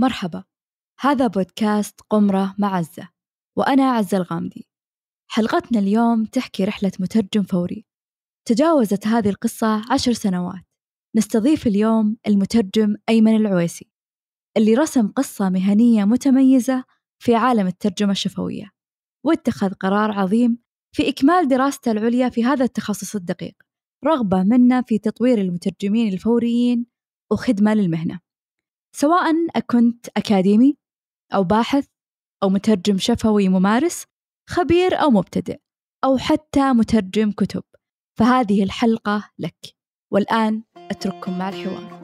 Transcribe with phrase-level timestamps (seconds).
[0.00, 0.44] مرحبا
[1.00, 3.08] هذا بودكاست قمرة مع عزة
[3.56, 4.68] وأنا عزة الغامدي.
[5.30, 7.86] حلقتنا اليوم تحكي رحلة مترجم فوري.
[8.48, 10.64] تجاوزت هذه القصة عشر سنوات.
[11.16, 13.90] نستضيف اليوم المترجم أيمن العويسي
[14.56, 16.84] اللي رسم قصة مهنية متميزة
[17.22, 18.70] في عالم الترجمة الشفوية
[19.26, 20.58] واتخذ قرار عظيم
[20.96, 23.54] في إكمال دراسته العليا في هذا التخصص الدقيق
[24.04, 26.86] رغبة منا في تطوير المترجمين الفوريين
[27.32, 28.20] وخدمة للمهنة.
[29.00, 30.76] سواء كنت أكاديمي
[31.34, 31.86] أو باحث
[32.42, 34.04] أو مترجم شفوي ممارس
[34.48, 35.58] خبير أو مبتدئ
[36.04, 37.62] أو حتى مترجم كتب.
[38.18, 39.76] فهذه الحلقة لك.
[40.12, 41.98] والآن أترككم مع الحوار.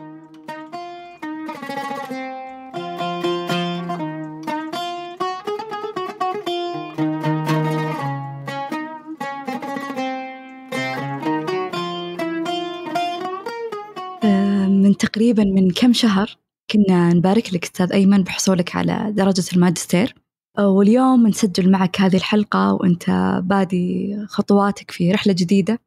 [14.68, 16.43] من تقريبا من كم شهر
[16.74, 20.14] كنا نبارك لك أستاذ أيمن بحصولك على درجة الماجستير
[20.58, 25.78] واليوم نسجل معك هذه الحلقة وأنت بادي خطواتك في رحلة جديدة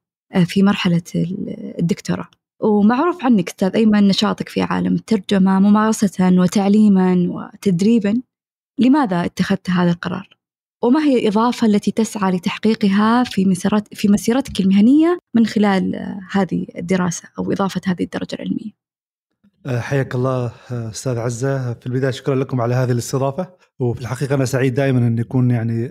[0.46, 1.02] في مرحلة
[1.80, 2.30] الدكتوراه
[2.62, 8.22] ومعروف عنك أستاذ أيمن نشاطك في عالم الترجمة ممارسة وتعليما وتدريبا
[8.80, 10.38] لماذا اتخذت هذا القرار؟
[10.84, 13.56] وما هي الإضافة التي تسعى لتحقيقها في
[13.94, 18.87] في مسيرتك المهنية من خلال هذه الدراسة أو إضافة هذه الدرجة العلمية؟
[19.70, 21.74] حياك الله أستاذ عزة.
[21.74, 23.54] في البداية شكرا لكم على هذه الاستضافة.
[23.80, 25.90] وفي الحقيقة أنا سعيد دائما أن يكون يعني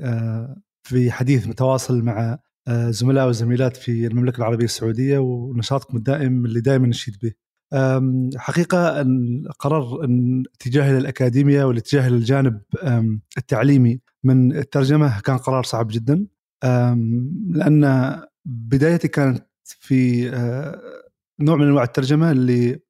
[0.83, 2.39] في حديث متواصل مع
[2.69, 7.33] زملاء وزميلات في المملكة العربية السعودية ونشاطكم الدائم اللي دائما نشيد به.
[8.37, 9.07] حقيقة
[9.59, 10.09] قرار
[10.55, 12.61] اتجاهي للأكاديمية والاتجاه للجانب
[13.39, 16.27] التعليمي من الترجمة كان قرار صعب جدا.
[17.51, 20.31] لأن بدايتي كانت في
[21.41, 22.86] نوع من أنواع الترجمة اللي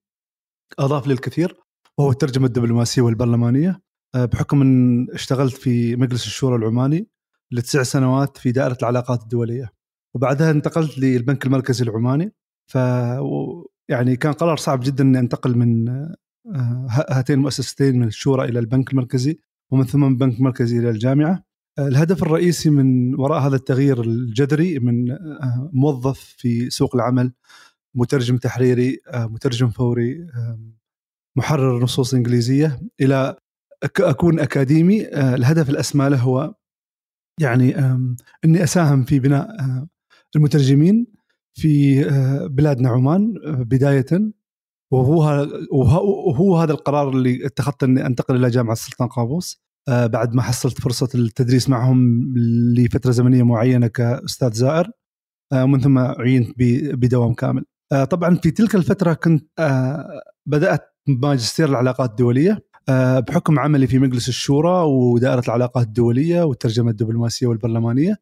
[0.79, 1.57] أضاف لي الكثير
[1.99, 3.81] وهو الترجمه الدبلوماسية والبرلمانية
[4.17, 7.09] بحكم إن اشتغلت في مجلس الشورى العماني
[7.53, 9.73] لتسع سنوات في دائرة العلاقات الدولية.
[10.15, 12.33] وبعدها انتقلت للبنك المركزي العماني
[12.67, 12.75] ف
[13.89, 15.89] يعني كان قرار صعب جدا إني أنتقل من
[16.89, 19.39] هاتين المؤسستين من الشورى إلى البنك المركزي
[19.71, 21.45] ومن ثم من البنك المركزي إلى الجامعة.
[21.79, 25.17] الهدف الرئيسي من وراء هذا التغيير الجذري من
[25.73, 27.33] موظف في سوق العمل
[27.97, 30.27] مترجم تحريري مترجم فوري
[31.37, 33.37] محرر نصوص إنجليزية إلى
[34.01, 35.09] أكون أكاديمي.
[35.09, 36.55] الهدف الأسمى له هو
[37.41, 37.79] يعني
[38.45, 39.49] إني أساهم في بناء
[40.37, 41.07] المترجمين
[41.55, 42.05] في
[42.51, 44.33] بلادنا عمان بداية.
[44.93, 45.47] وهو
[46.27, 49.63] وهو هذا القرار اللي اتخذت إني أنتقل إلى جامعة السلطان قابوس.
[49.89, 52.35] بعد ما حصلت فرصة التدريس معهم
[52.77, 54.91] لفترة زمنية معينة كأستاذ زائر.
[55.55, 56.55] ومن ثم عينت
[56.95, 57.65] بدوام كامل.
[57.91, 59.51] طبعا في تلك الفترة كنت
[60.47, 62.67] بدأت ماجستير العلاقات الدولية
[63.29, 68.17] بحكم عملي في مجلس الشورى ودائرة العلاقات الدولية والترجمة الدبلوماسية والبرلمانية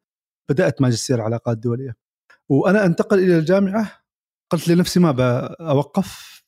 [0.51, 1.97] بدأت ماجستير العلاقات الدولية.
[2.49, 3.91] وأنا أنتقل إلى الجامعة
[4.51, 6.43] قلت لنفسي ما بأوقف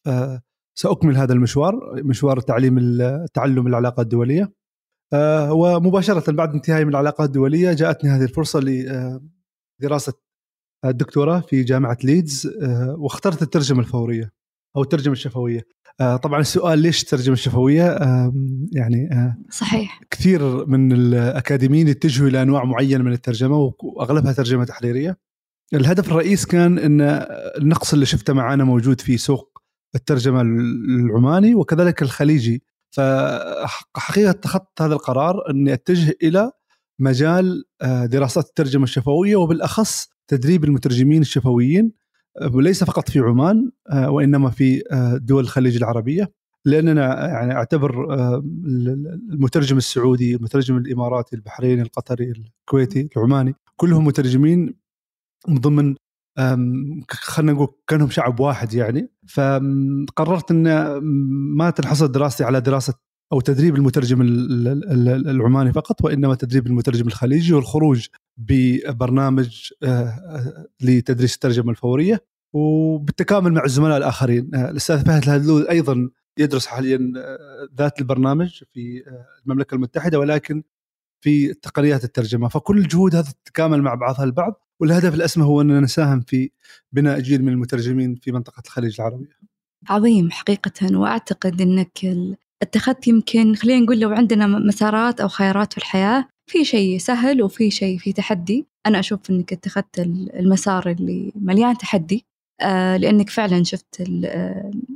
[0.78, 2.78] سأكمل هذا المشوار مشوار تعليم
[3.34, 4.53] تعلم العلاقات الدولية.
[5.50, 8.60] ومباشرة بعد انتهائي من العلاقات الدولية جاءتني هذه الفرصة
[9.81, 10.12] لدراسة
[10.91, 12.50] الدكتوراه في جامعة ليدز
[12.98, 14.32] واخترت الترجمة الفورية
[14.76, 15.66] أو الترجمة الشفوية.
[15.98, 17.98] طبعا السؤال ليش الترجمة الشفوية؟
[18.72, 19.08] يعني
[19.50, 20.00] صحيح.
[20.10, 25.19] كثير من الأكاديميين يتجهوا إلى أنواع معينة من الترجمة وأغلبها ترجمة تحريرية.
[25.74, 27.00] الهدف الرئيس كان إن
[27.60, 29.62] النقص اللي شفته معانا موجود في سوق
[29.94, 32.62] الترجمة العماني وكذلك الخليجي.
[32.91, 36.50] فحقيقة اتخذت هذا القرار إني أتجه إلى
[36.98, 37.64] مجال
[38.04, 41.92] دراسات الترجمة الشفوية وبالأخص تدريب المترجمين الشفويين
[42.53, 44.82] وليس فقط في عمان وإنما في
[45.22, 46.32] دول الخليج العربية.
[46.64, 48.14] لأننا يعني أعتبر
[49.32, 54.75] المترجم السعودي، المترجم الإماراتي، البحريني، القطري، الكويتي، العماني كلهم مترجمين
[55.48, 55.94] من ضمن
[57.10, 59.10] خلينا نقول كأنهم شعب واحد يعني.
[59.28, 60.97] فقررت إن
[61.56, 62.95] ما تنحصر دراستي على دراسة
[63.33, 64.22] أو تدريب المترجم
[65.30, 68.06] العماني فقط وإنما تدريب المترجم الخليجي والخروج
[68.36, 69.72] ببرنامج
[70.80, 77.12] لتدريس الترجمة الفورية وبالتكامل مع الزملاء الآخرين الأستاذ فهد الهدلول أيضا يدرس حاليا
[77.78, 79.03] ذات البرنامج في
[79.47, 80.62] المملكة المتحدة ولكن
[81.21, 86.21] في تقنيات الترجمة فكل الجهود هذه تتكامل مع بعضها البعض والهدف الأسمى هو أننا نساهم
[86.21, 86.50] في
[86.92, 89.28] بناء جيل من المترجمين في منطقة الخليج العربي.
[89.89, 91.98] عظيم حقيقة وأعتقد إنك
[92.62, 97.71] اتخذت يمكن خلينا نقول لو عندنا مسارات أو خيارات في الحياة في شيء سهل وفي
[97.71, 102.25] شيء في تحدي، أنا أشوف إنك اتخذت المسار اللي مليان تحدي
[103.01, 104.04] لأنك فعلا شفت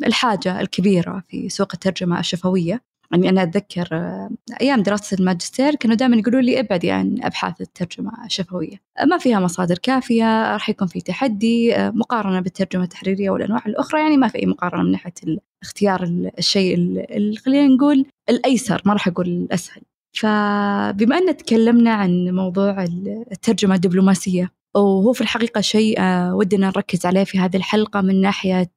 [0.06, 2.82] الحاجة الكبيرة في سوق الترجمة الشفوية.
[3.12, 4.30] يعني أنا أتذكر آه،
[4.60, 8.76] أيام دراسة الماجستير كانوا دائما يقولوا لي ابعدي عن أبحاث الترجمة الشفوية.
[9.06, 14.00] ما فيها مصادر كافية راح يكون في تحدي مقارنة بالترجمة التحريرية والأنواع الأخرى.
[14.00, 15.12] يعني ما في أي مقارنة من ناحية
[15.62, 16.02] اختيار
[16.38, 16.76] الشيء
[17.44, 19.82] خلينا نقول الأيسر ما راح أقول الأسهل.
[20.12, 22.84] فبما أن تكلمنا عن موضوع
[23.32, 28.70] الترجمة الدبلوماسية وهو في الحقيقة شيء آه، ودنا نركز عليه في هذه الحلقة من ناحية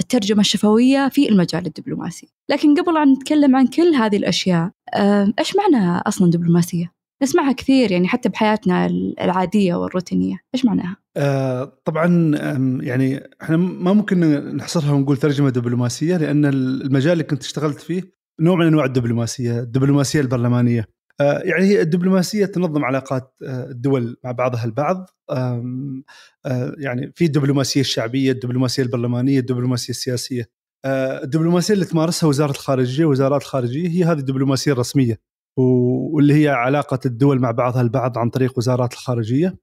[0.00, 5.52] الترجمة الشفوية في المجال الدبلوماسي لكن قبل أن نتكلم عن كل هذه الأشياء آه، إيش
[5.56, 6.92] معنى أصلا دبلوماسية؟
[7.22, 8.86] نسمعها كثير يعني حتى بحياتنا
[9.20, 12.36] العادية والروتينية إيش معناها؟ آه طبعا
[12.82, 14.20] يعني إحنا ما ممكن
[14.56, 20.20] نحصرها ونقول ترجمة دبلوماسية لأن المجال اللي كنت اشتغلت فيه نوع من أنواع الدبلوماسية الدبلوماسية
[20.20, 20.88] البرلمانية
[21.20, 25.62] آه، يعني هي الدبلوماسية تنظم علاقات آه، الدول مع بعضها البعض آه،
[26.78, 30.50] يعني في الدبلوماسية الشعبية، الدبلوماسية البرلمانية، الدبلوماسية السياسية.
[30.86, 35.20] الدبلوماسية اللي تمارسها وزارة الخارجية وزارات الخارجية هي هذه الدبلوماسية الرسمية
[35.56, 39.58] واللي هي علاقة الدول مع بعضها البعض عن طريق وزارات الخارجية.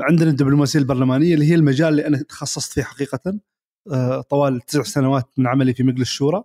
[0.00, 3.38] عندنا الدبلوماسية البرلمانية اللي هي المجال اللي أنا تخصصت فيه حقيقة
[4.30, 6.42] طوال تسع سنوات من عملي في مجلس الشورى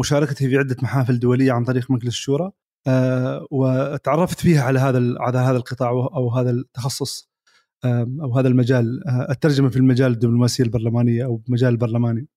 [0.00, 2.50] مشاركتي في عدة محافل دولية عن طريق مجلس الشورى
[2.86, 7.30] آه، وتعرفت فيها على هذا على هذا القطاع أو هذا التخصص
[7.84, 12.28] أو هذا المجال آه، الترجمه في المجال الدبلوماسية البرلمانية أو المجال البرلماني.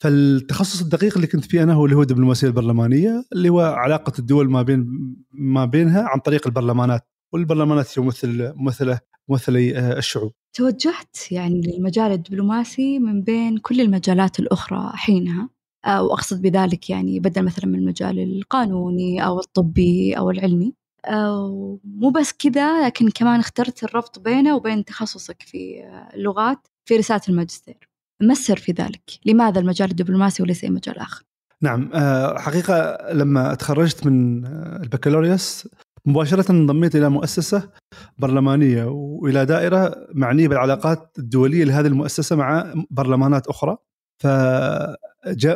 [0.00, 4.50] فالتخصص الدقيق اللي كنت فيه أنا هو اللي هو الدبلوماسية البرلمانية اللي هو علاقة الدول
[4.50, 4.86] ما بين
[5.32, 10.32] ما بينها عن طريق البرلمانات والبرلمانات هي ممثل ممثله ممثلي آه، الشعوب.
[10.52, 15.53] توجهت يعني للمجال الدبلوماسي من بين كل المجالات الأخرى حينها آه،
[15.86, 20.74] وأقصد بذلك يعني بدل مثلا من المجال القانوني أو الطبي أو العلمي
[21.06, 25.82] آه، مو بس كذا لكن كمان اخترت الربط بينه وبين تخصصك في
[26.14, 27.88] اللغات في رسالة الماجستير
[28.22, 31.24] ما السر في ذلك؟ لماذا المجال الدبلوماسي وليس أي مجال آخر؟
[31.62, 35.68] نعم آه، حقيقة لما تخرجت من البكالوريوس
[36.06, 37.70] مباشرة انضميت إلى مؤسسة
[38.18, 43.76] برلمانية وإلى دائرة معنية بالعلاقات الدولية لهذه المؤسسة مع برلمانات أخرى
[44.22, 44.26] ف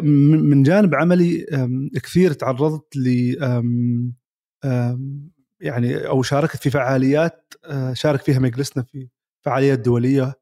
[0.02, 1.46] من جانب عملي
[2.02, 3.36] كثير تعرضت ل
[5.60, 9.08] يعني أو شاركت في فعاليات آه، شارك فيها مجلسنا في
[9.44, 10.40] فعاليات دولية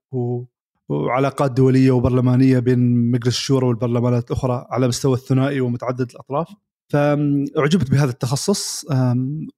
[0.89, 6.49] وعلاقات دولية وبرلمانية بين مجلس الشورى والبرلمانات الأخرى على مستوى الثنائي ومتعدد الأطراف.
[6.93, 8.85] فاعجبت بهذا التخصص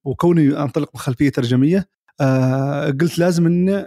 [0.05, 1.89] وكوني أنطلق من خلفية ترجمية
[2.21, 3.85] آه، قلت لازم إني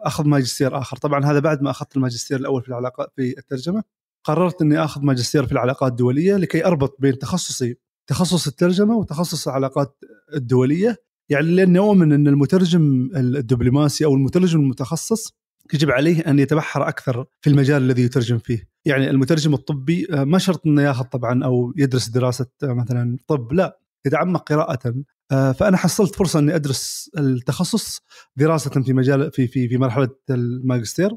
[0.00, 0.96] أخذ ماجستير آخر.
[0.96, 3.82] طبعا هذا بعد ما أخذت الماجستير الأول في العلاقات في الترجمة.
[4.24, 7.76] قررت إني آخذ ماجستير في العلاقات الدولية لكي أربط بين تخصصي
[8.06, 9.98] تخصص الترجمة وتخصص العلاقات
[10.34, 10.96] الدولية.
[11.28, 15.32] يعني لأني أؤمن إن المترجم الدبلوماسي أو المترجم المتخصص
[15.74, 20.66] يجب عليه أن يتبحر أكثر في المجال الذي يترجم فيه، يعني المترجم الطبي ما شرط
[20.66, 24.94] إنه ياخذ طبعا أو يدرس دراسة مثلا طب لا يتعمق قراءة.
[25.32, 28.00] آه، فأنا حصلت فرصة إني أدرس التخصص
[28.36, 31.10] دراسة في مجال في في في مرحلة الماجستير.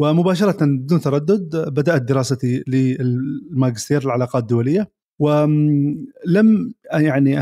[0.00, 7.40] ومباشرة بدون تردد بدأت دراستي للماجستير العلاقات الدولية ولم يعني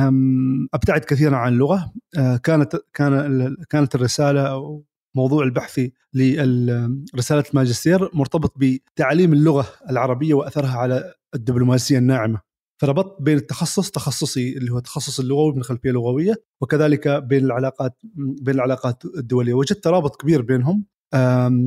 [0.75, 1.93] أبتعد كثيرا عن اللغة.
[2.19, 4.85] آه، كانت كان كانت الرسالة أو
[5.15, 12.41] موضوع البحثي لرساله الماجستير مرتبط بتعليم اللغة العربية وأثرها على الدبلوماسية الناعمة.
[12.81, 18.55] فربطت بين التخصص تخصصي اللي هو التخصص اللغوي من خلفية لغوية وكذلك بين العلاقات بين
[18.55, 19.55] العلاقات الدولية.
[19.55, 20.85] وجدت ترابط كبير بينهم.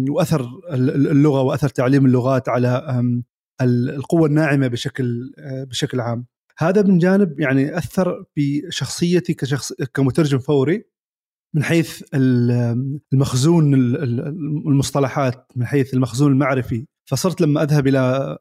[0.10, 3.02] وأثر اللغة وأثر تعليم اللغات على
[3.62, 6.26] القوة الناعمة بشكل آه، بشكل عام.
[6.58, 10.84] هذا من جانب يعني أثر في شخصيتي كشخص كمترجم فوري
[11.56, 12.04] من حيث
[13.14, 13.74] المخزون
[14.68, 16.86] المصطلحات من حيث المخزون المعرفي.
[17.06, 18.38] فصرت لما أذهب إلى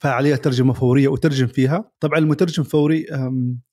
[0.00, 1.90] فعالية ترجمة فورية أترجم فيها.
[2.00, 3.06] طبعا المترجم فوري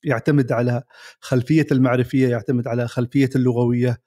[0.04, 0.84] يعتمد على
[1.20, 3.98] خلفية المعرفية يعتمد على خلفية اللغوية.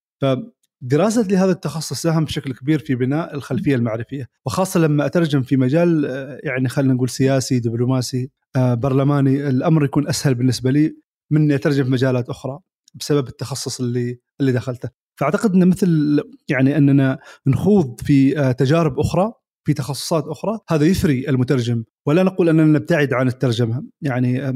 [0.81, 6.07] دراسة لهذا التخصص ساهم بشكل كبير في بناء الخلفية المعرفية وخاصة لما أترجم في مجال
[6.07, 10.97] آه، يعني خلينا نقول سياسي دبلوماسي آه، برلماني الأمر يكون أسهل بالنسبة لي
[11.31, 12.59] من أني أترجم في مجالات أخرى
[12.95, 14.89] بسبب التخصص اللي اللي دخلته.
[15.21, 19.33] فأعتقد أن مثل يعني أننا نخوض في آه، تجارب أخرى
[19.67, 23.85] في تخصصات أخرى هذا يثري المترجم ولا نقول أننا نبتعد عن الترجمة.
[24.03, 24.53] يعني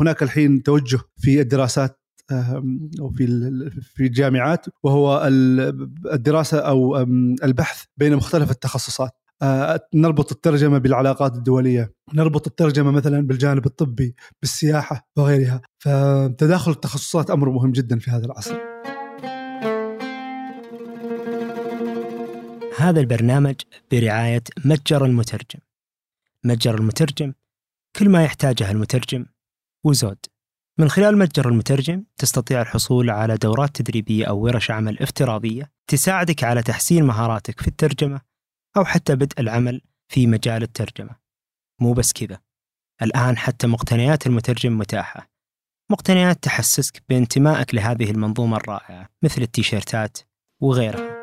[0.00, 2.01] هناك الحين توجه في الدراسات
[3.00, 3.26] أو في
[3.82, 5.28] في الجامعات وهو
[6.12, 6.96] الدراسة أو
[7.44, 9.10] البحث بين مختلف التخصصات
[9.94, 17.72] نربط الترجمة بالعلاقات الدولية، نربط الترجمة مثلا بالجانب الطبي، بالسياحة وغيرها، فتداخل التخصصات أمر مهم
[17.72, 18.56] جدا في هذا العصر.
[22.78, 23.54] هذا البرنامج
[23.92, 25.60] برعاية متجر المترجم.
[26.44, 27.32] متجر المترجم
[27.96, 29.26] كل ما يحتاجه المترجم
[29.84, 30.18] وزود
[30.78, 36.62] من خلال متجر المترجم تستطيع الحصول على دورات تدريبية أو ورش عمل افتراضية تساعدك على
[36.62, 38.20] تحسين مهاراتك في الترجمة
[38.76, 39.80] أو حتى بدء العمل
[40.12, 41.16] في مجال الترجمة.
[41.80, 42.40] مو بس كذا.
[43.02, 45.30] الآن حتى مقتنيات المترجم متاحة.
[45.90, 50.18] مقتنيات تحسسك بانتمائك لهذه المنظومة الرائعة مثل التيشيرتات
[50.62, 51.22] وغيرها.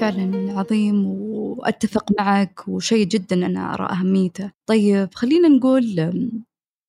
[0.00, 1.25] فعلا عظيم
[1.58, 4.50] وأتفق معك وشيء جدا أنا أرى أهميته.
[4.66, 5.84] طيب خلينا نقول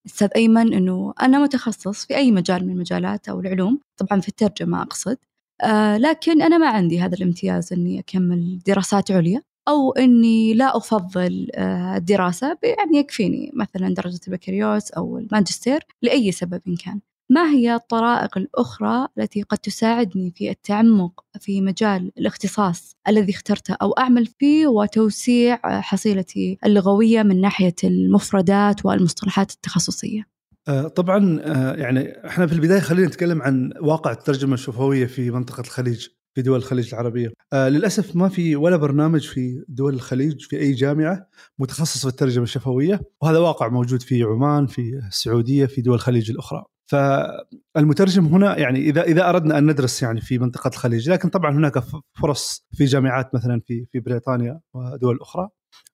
[0.06, 3.80] أستاذ أيمن إنه أنا متخصص في أي مجال من المجالات أو العلوم.
[3.96, 5.18] طبعا في الترجمة أقصد.
[5.62, 11.48] آه لكن أنا ما عندي هذا الامتياز إني أكمل دراسات عليا أو إني لا أفضل
[11.54, 17.00] آه الدراسة يعني يكفيني مثلا درجة البكالوريوس أو الماجستير لأي سبب كان.
[17.30, 23.92] ما هي الطرائق الأخرى التي قد تساعدني في التعمق في مجال الاختصاص الذي اخترته أو
[23.92, 30.26] أعمل فيه وتوسيع حصيلتي اللغوية من ناحية المفردات والمصطلحات التخصصية؟
[30.68, 35.60] آه، طبعا آه، يعني إحنا في البداية خلينا نتكلم عن واقع الترجمة الشفوية في منطقة
[35.60, 37.32] الخليج في دول الخليج العربية.
[37.52, 42.44] آه للأسف ما في ولا برنامج في دول الخليج في أي جامعة متخصص في الترجمة
[42.44, 46.64] الشفوية وهذا واقع موجود في عمان في السعودية في دول الخليج الأخرى.
[46.88, 51.82] فالمترجم هنا يعني إذا إذا أردنا أن ندرس يعني في منطقة الخليج لكن طبعا هناك
[52.22, 55.48] فرص في جامعات مثلا في في بريطانيا ودول أخرى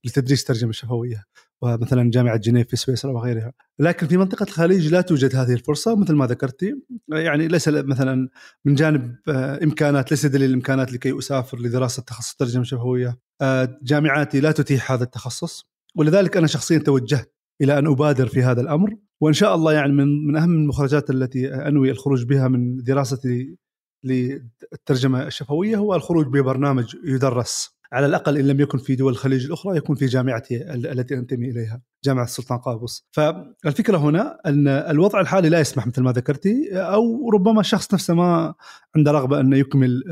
[0.04, 1.24] لتدريس ترجمة شفوية
[1.62, 3.52] ومثلا جامعة جنيف في سويسرا وغيرها.
[3.78, 6.74] لكن في منطقة الخليج لا توجد هذه الفرصة مثل ما ذكرتي.
[7.08, 8.28] يعني ليس مثلا
[8.64, 13.18] من جانب آه، إمكانات ليس دليل الإمكانات لكي أسافر لدراسة تخصص ترجمة شفوية.
[13.40, 18.60] آه، جامعاتي لا تتيح هذا التخصص ولذلك أنا شخصيا توجهت إلى أن أبادر في هذا
[18.60, 18.96] الأمر.
[19.20, 23.56] وإن شاء الله يعني من من أهم المخرجات التي أنوي الخروج بها من دراستي
[24.04, 27.74] للترجمة الشفوية هو الخروج ببرنامج يدرس.
[27.92, 31.82] على الأقل إن لم يكن في دول الخليج الأخرى يكون في جامعتي التي أنتمي إليها
[32.04, 33.08] جامعة السلطان قابوس.
[33.12, 38.54] فالفكرة هنا أن الوضع الحالي لا يسمح مثل ما ذكرتي أو ربما الشخص نفسه ما
[38.96, 40.02] عنده رغبة انه يكمل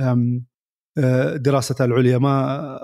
[0.99, 2.19] آه، دراسته العليا.
[2.19, 2.79] ما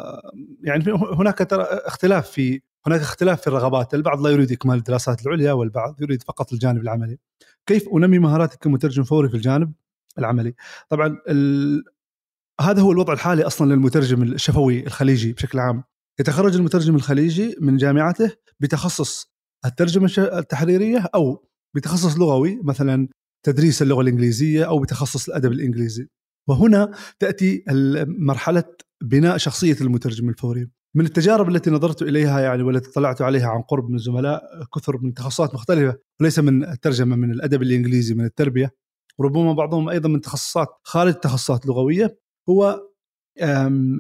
[0.63, 3.95] يعني هناك اختلاف في هناك اختلاف في الرغبات.
[3.95, 7.19] البعض لا يريد إكمال الدراسات العليا والبعض يريد فقط الجانب العملي.
[7.67, 9.73] كيف أنمي مهاراتي كمترجم فوري في الجانب
[10.19, 10.55] العملي؟
[10.89, 11.85] طبعا ال...
[12.61, 15.85] هذا هو الوضع الحالي أصلا للمترجم الشفوي الخليجي بشكل عام.
[16.21, 19.33] يتخرج المترجم الخليجي من جامعته بتخصص
[19.67, 23.09] الترجمة التحريرية أو بتخصص لغوي مثلا
[23.47, 26.09] تدريس اللغة الإنجليزية أو بتخصص الأدب الإنجليزي.
[26.49, 27.65] وهنا تأتي
[28.07, 28.65] مرحلة
[29.03, 30.69] بناء شخصية المترجم الفوري.
[30.95, 34.43] من التجارب التي نظرت إليها يعني والتي طلعت عليها عن قرب من زملاء
[34.75, 38.75] كثر من تخصصات مختلفة وليس من الترجمة من الأدب الإنجليزي من التربية
[39.19, 42.19] وربما بعضهم أيضا من تخصصات خارج تخصصات لغوية
[42.49, 42.81] هو
[43.43, 43.99] أن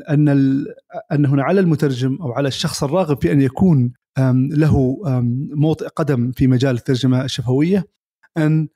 [1.12, 3.92] أن هنا على المترجم أو على الشخص الراغب في أن يكون
[4.50, 4.98] له
[5.54, 7.84] موطئ قدم في مجال الترجمة الشفويه
[8.36, 8.68] أن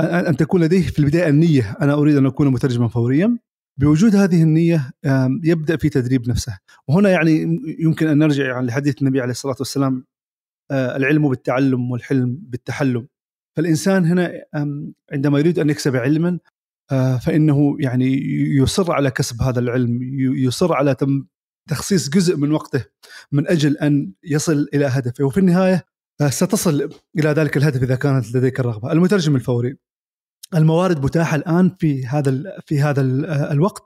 [0.00, 3.38] أن تكون لديه في البداية النية أنا أريد أن أكون مترجما فوريا.
[3.78, 4.90] بوجود هذه النية
[5.44, 6.58] يبدأ في تدريب نفسه.
[6.88, 10.04] وهنا يعني يمكن أن نرجع يعني لحديث النبي عليه الصلاة والسلام
[10.70, 13.08] آه، العلم بالتعلم والحلم بالتحلم.
[13.56, 14.32] فالإنسان هنا
[15.12, 16.38] عندما يريد أن يكسب علما
[16.90, 18.22] آه، فإنه يعني
[18.56, 19.98] يصر على كسب هذا العلم
[20.36, 20.96] يصر على
[21.68, 22.84] تخصيص جزء من وقته
[23.32, 25.24] من أجل أن يصل إلى هدفه.
[25.24, 25.86] وفي النهاية
[26.20, 28.92] آه، ستصل إلى ذلك الهدف إذا كانت لديك الرغبة.
[28.92, 29.76] المترجم الفوري.
[30.54, 33.00] الموارد متاحة الآن في هذا في هذا
[33.52, 33.82] الوقت.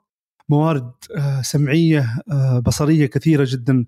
[0.48, 3.86] موارد آه، سمعية آه، بصرية كثيرة جدا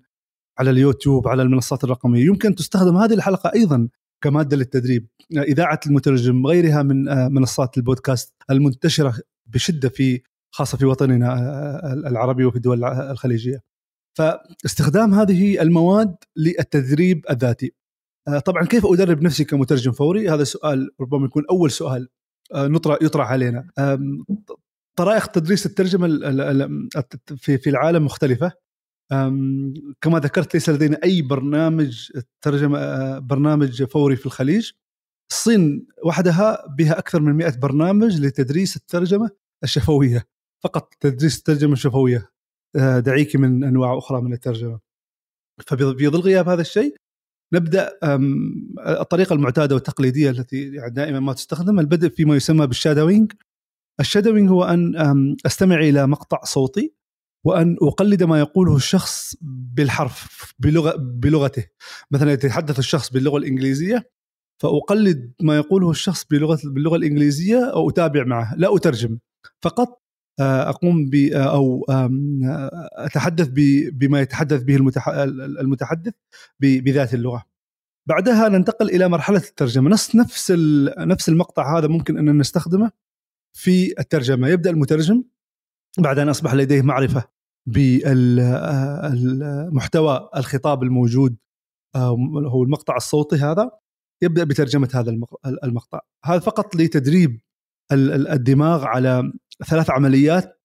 [0.59, 2.25] على اليوتيوب على المنصات الرقمية.
[2.25, 3.87] يمكن تستخدم هذه الحلقة أيضا
[4.23, 5.07] كمادة للتدريب.
[5.31, 9.13] إذاعة المترجم غيرها من آه، منصات البودكاست المنتشرة
[9.45, 13.61] بشدة في خاصة في وطننا العربي وفي الدول الخليجية.
[14.17, 17.73] فاستخدام هذه المواد للتدريب الذاتي.
[18.45, 22.09] طبعا كيف أدرب نفسي كمترجم فوري؟ هذا سؤال ربما يكون أول سؤال.
[23.01, 23.69] يطرح علينا.
[24.97, 26.07] طرائق تدريس الترجمة
[27.37, 28.51] في في العالم مختلفة.
[30.01, 32.11] كما ذكرت ليس لدينا أي برنامج
[32.41, 34.71] ترجمة آه، برنامج فوري في الخليج.
[35.31, 39.29] الصين وحدها بها أكثر من 100 برنامج لتدريس الترجمة
[39.63, 40.27] الشفوية
[40.63, 42.29] فقط تدريس الترجمة الشفوية.
[42.75, 44.79] آه، دعيك من أنواع أخرى من الترجمة.
[45.67, 46.95] ففي ظل غياب هذا الشيء.
[47.55, 47.91] نبدأ
[48.87, 53.31] الطريقة المعتادة والتقليدية التي يعني دائما ما تستخدم البدء فيما يسمى بال shadowing
[53.99, 54.95] ال shadowing هو أن
[55.45, 56.93] أستمع إلى مقطع صوتي
[57.45, 61.65] وأن أقلد ما يقوله الشخص بالحرف بلغة بلغته.
[62.11, 64.09] مثلا يتحدث الشخص باللغة الإنجليزية
[64.61, 69.19] فأقلد ما يقوله الشخص بلغة باللغة الإنجليزية أو أتابع معه لا أترجم.
[69.61, 70.04] فقط
[70.39, 71.85] أقوم ب أو
[72.97, 73.49] أتحدث
[73.93, 74.75] بما يتحدث به
[75.61, 76.13] المتحدث
[76.59, 77.45] بذات اللغة.
[78.07, 79.89] بعدها ننتقل إلى مرحلة الترجمة.
[79.89, 80.51] نفس نفس
[80.97, 82.91] نفس المقطع هذا ممكن أن نستخدمه
[83.57, 84.47] في الترجمة.
[84.47, 85.23] يبدأ المترجم
[85.97, 87.23] بعد أن أصبح لديه معرفة
[87.65, 88.69] بالمحتوى
[90.35, 91.35] الخطاب الموجود
[91.95, 93.71] هو المقطع الصوتي هذا.
[94.21, 95.17] يبدأ بترجمة هذا
[95.63, 95.99] المقطع.
[96.25, 97.39] هذا فقط لتدريب
[97.91, 100.55] الدماغ على ثلاث عمليات.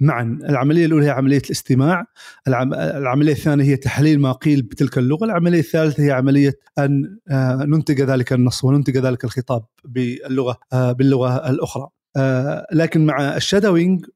[0.00, 2.04] معا العملية الأولى هي عملية الاستماع
[2.48, 8.02] العملية الثانية هي تحليل ما قيل بتلك اللغة العملية الثالثة هي عملية أن آه، ننتج
[8.02, 11.88] ذلك النص وننتج ذلك الخطاب باللغة آه، باللغة الأخرى.
[12.16, 14.06] آه، لكن مع ال shadowing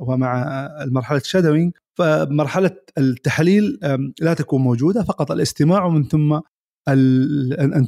[0.00, 3.78] ومع مرحلة ال shadowing فمرحلة التحليل
[4.20, 6.40] لا تكون موجودة فقط الاستماع ومن ثم
[6.88, 7.86] أن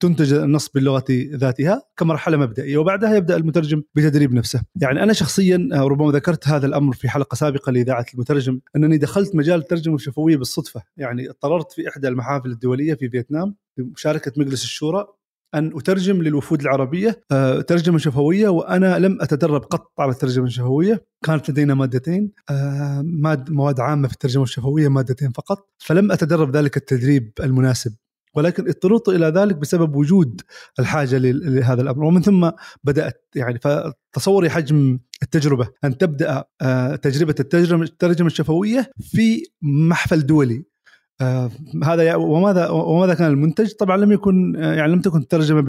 [0.00, 4.62] تنتج النص باللغة ذاتها كمرحلة مبدئية وبعدها يبدأ المترجم بتدريب نفسه.
[4.80, 9.34] يعني أنا شخصيا آه، ربما ذكرت هذا الأمر في حلقة سابقة لإذاعة المترجم أنني دخلت
[9.34, 10.82] مجال الترجمة الشفويه بالصدفة.
[10.96, 15.06] يعني اضطررت في إحدى المحافل الدولية في فيتنام بمشاركه مجلس الشورى
[15.54, 21.04] أن أترجم للوفود العربية آه، ترجمة شفوية وأنا لم أتدرب قط على الترجمة الشفوية.
[21.24, 23.04] كانت لدينا مادتين آه،
[23.48, 25.68] مواد عامة في الترجمة الشفوية مادتين فقط.
[25.78, 27.94] فلم أتدرب ذلك التدريب المناسب.
[28.34, 30.40] ولكن اضطررت إلى ذلك بسبب وجود
[30.78, 32.04] الحاجة لهذا الأمر.
[32.04, 32.50] ومن ثم
[32.84, 35.68] بدأت يعني فتصوري حجم التجربة.
[35.84, 40.72] أن تبدأ آه، تجربة الترجمه الشفوية في محفل دولي.
[41.20, 41.50] آه
[41.84, 45.62] هذا وماذا وماذا كان المنتج؟ طبعا لم يكن آه، يعني لم تكن الترجمه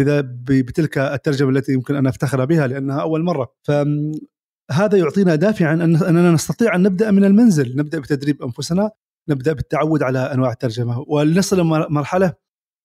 [0.48, 3.54] بتلك الترجمة التي يمكن أن افتخر بها لأنها أول مرة.
[3.64, 8.92] فهذا يعطينا دافعا أننا نستطيع أن نبدأ من المنزل، نبدأ بتدريب أنفسنا،
[9.30, 11.06] نبدأ بالتعود على أنواع الترجمة.
[11.08, 12.34] ولنصل مرحلة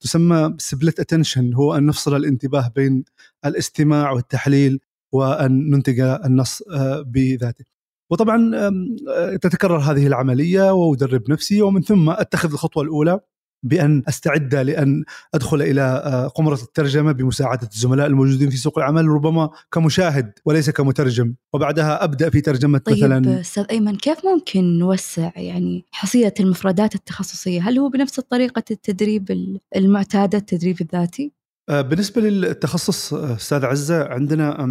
[0.00, 3.05] تسمى split attention هو أن نفصل الانتباه بين
[3.45, 4.81] الاستماع والتحليل
[5.12, 7.64] وأن ننتج النص آه، بذاته.
[8.11, 13.21] وطبعا آه، تتكرر هذه العملية وأدرب نفسي ومن ثم أتخذ الخطوة الأولى
[13.62, 19.51] بأن أستعد لأن أدخل إلى آه، قمرة الترجمة بمساعدة الزملاء الموجودين في سوق العمل ربما
[19.73, 25.85] كمشاهد وليس كمترجم وبعدها أبدأ في ترجمة طيب مثلا أستاذ أيمن كيف ممكن نوسع يعني
[25.90, 31.33] حصيلة المفردات التخصصية؟ هل هو بنفس طريقة التدريب المعتادة التدريب الذاتي؟
[31.68, 34.64] آه، بالنسبة للتخصص آه، أستاذ عزة عندنا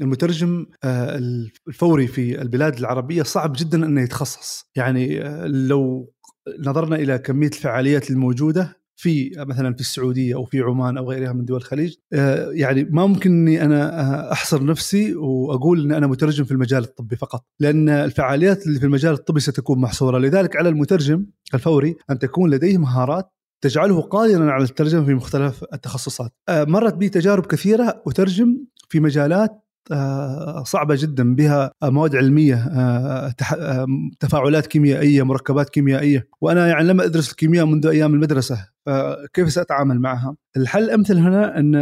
[0.00, 6.12] المترجم الفوري في البلاد العربية صعب جدا أنه يتخصص يعني لو
[6.58, 11.44] نظرنا إلى كمية الفعاليات الموجودة في مثلا في السعودية أو في عمان أو غيرها من
[11.44, 11.94] دول الخليج.
[12.12, 16.82] آه، يعني ما ممكن إني أنا آه، أحصر نفسي وأقول إن أنا مترجم في المجال
[16.82, 20.18] الطبي فقط لأن الفعاليات اللي في المجال الطبي ستكون محصورة.
[20.18, 26.32] لذلك على المترجم الفوري أن تكون لديه مهارات تجعله قادرا على الترجمه في مختلف التخصصات.
[26.48, 29.64] آه، مرت بي تجارب كثيرة أترجم في مجالات
[30.64, 33.86] صعبة جدا بها مواد علمية آه، آه،
[34.20, 36.28] تفاعلات كيميائية مركبات كيميائية.
[36.40, 41.74] وأنا يعني لم أدرس الكيمياء منذ أيام المدرسة فكيف سأتعامل معها؟ الحل الأمثل هنا أن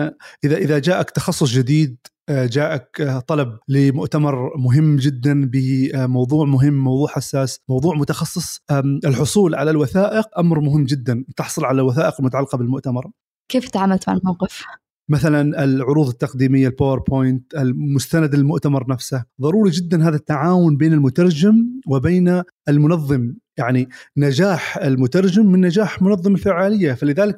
[0.44, 1.96] إذا إذا جاءك تخصص جديد
[2.30, 8.61] جاءك طلب لمؤتمر مهم جدا بموضوع مهم موضوع حساس موضوع متخصص
[9.04, 11.24] الحصول على الوثائق أمر مهم جدا.
[11.37, 13.11] تحصل على الوثائق المتعلقه بالمؤتمر.
[13.48, 14.64] كيف تعاملت مع الموقف؟
[15.09, 19.25] مثلا العروض التقديمية الباوربوينت المستند المؤتمر نفسه.
[19.40, 21.55] ضروري جدا هذا التعاون بين المترجم
[21.87, 23.35] وبين المنظم.
[23.57, 26.92] يعني نجاح المترجم من نجاح منظم الفعالية.
[26.92, 27.37] فلذلك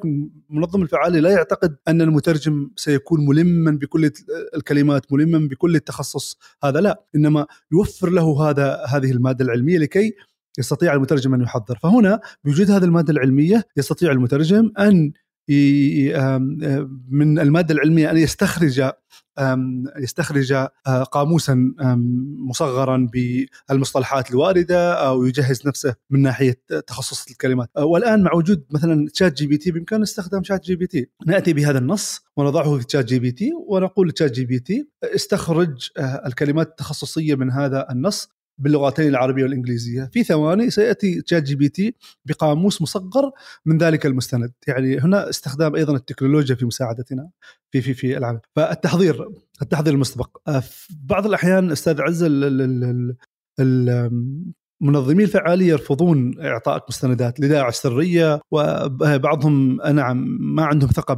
[0.49, 4.11] منظم الفعالية لا يعتقد أن المترجم سيكون ملما بكل
[4.55, 6.37] الكلمات ملما بكل التخصص.
[6.63, 7.03] هذا لا.
[7.15, 10.13] إنما يوفر له هذا هذه المادة العلمية لكي
[10.59, 11.79] يستطيع المترجم أن يحضر.
[11.83, 15.11] فهنا بوجود هذه المادة العلمية يستطيع المترجم أن
[17.09, 18.91] من المادة العلمية أن يستخرج
[19.97, 21.73] يستخرج آه، قاموسا
[22.49, 27.69] مصغرا بالمصطلحات الواردة أو يجهز نفسه من ناحية تخصص الكلمات.
[27.77, 33.51] آه، والآن مع وجود مثلا ChatGPT بامكاننا استخدام ChatGPT نأتي بهذا النص ونضعه في ChatGPT
[33.67, 38.29] ونقول ل ChatGPT استخرج آه، الكلمات التخصصية من هذا النص
[38.61, 40.09] باللغتين العربية والإنجليزية.
[40.13, 43.31] في ثواني سيأتي ChatGPT بقاموس مصغر
[43.65, 44.51] من ذلك المستند.
[44.67, 47.29] يعني هنا استخدام أيضا التكنولوجيا في مساعدتنا
[47.71, 48.39] في في في العمل.
[48.55, 49.27] فالتحضير
[49.61, 50.37] التحضير المسبق.
[50.47, 52.23] آه، في بعض الأحيان أستاذ عز
[54.81, 61.13] منظمي الفعالية يرفضون اعطائك مستندات لداعي السريه وبعضهم نعم ما عندهم ثقة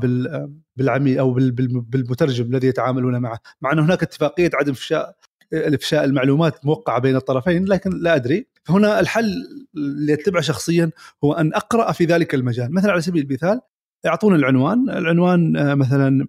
[0.76, 3.40] بالعميل أو بالمترجم الذي يتعاملون معه.
[3.62, 5.16] مع أن هناك اتفاقية عدم افشاء
[5.54, 8.48] الإفشاء المعلومات موقعة بين الطرفين لكن لا أدري.
[8.64, 9.34] فهنا الحل
[9.76, 10.92] اللي اتبعه شخصيا
[11.24, 12.74] هو أن أقرأ في ذلك المجال.
[12.74, 13.62] مثلا على سبيل المثال
[14.06, 14.90] يعطون العنوان.
[14.90, 16.28] العنوان آه، مثلا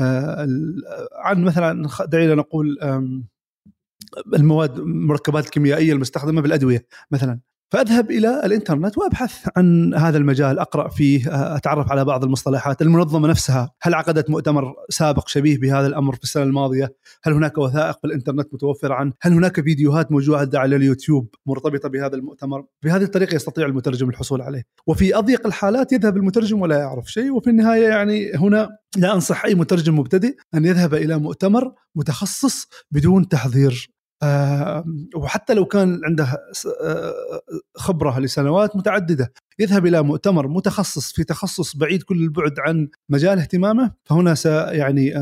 [0.00, 0.48] آه،
[1.12, 2.78] عن مثلا دعينا نقول
[4.34, 7.40] المواد المركبات الكيميائية المستخدمة بالأدوية مثلا.
[7.70, 11.22] فأذهب إلى الإنترنت وأبحث عن هذا المجال أقرأ فيه
[11.56, 13.70] أتعرف على بعض المصطلحات المنظمة نفسها.
[13.82, 18.54] هل عقدت مؤتمر سابق شبيه بهذا الأمر في السنة الماضية؟ هل هناك وثائق في الانترنت
[18.54, 24.08] متوفرة عنه هل هناك فيديوهات موجودة على اليوتيوب مرتبطة بهذا المؤتمر؟ بهذه الطريقة يستطيع المترجم
[24.08, 24.62] الحصول عليه.
[24.86, 27.32] وفي أضيق الحالات يذهب المترجم ولا يعرف شيء.
[27.32, 33.28] وفي النهاية يعني هنا لا أنصح أي مترجم مبتدئ أن يذهب إلى مؤتمر متخصص بدون
[33.28, 33.95] تحضير
[35.16, 36.24] وحتى لو كان عنده
[36.82, 37.14] آه،
[37.76, 43.92] خبرة لسنوات متعددة يذهب إلى مؤتمر متخصص في تخصص بعيد كل البعد عن مجال اهتمامه
[44.04, 44.34] فهنا
[44.72, 45.14] يعني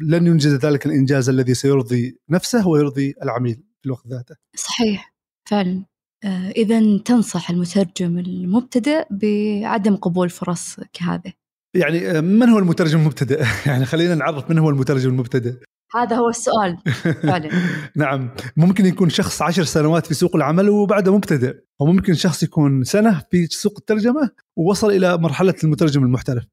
[0.00, 4.36] لن ينجز ذلك الإنجاز الذي سيرضي نفسه ويرضي العميل في الوقت ذاته.
[4.56, 5.14] صحيح
[5.48, 5.84] فعلا
[6.24, 11.32] آه، اذا تنصح المترجم المبتدئ بعدم قبول فرص كهذه.
[11.76, 15.54] يعني من هو المترجم المبتدئ؟ يعني خلينا نعرف من هو المترجم المبتدئ.
[15.94, 16.78] هذا هو السؤال
[17.22, 17.50] فعلا.
[17.96, 18.30] نعم.
[18.56, 23.46] ممكن يكون شخص عشر سنوات في سوق العمل وبعده مبتدئ وممكن شخص يكون سنة في
[23.46, 26.44] سوق الترجمة ووصل إلى مرحلة المترجم المحترف.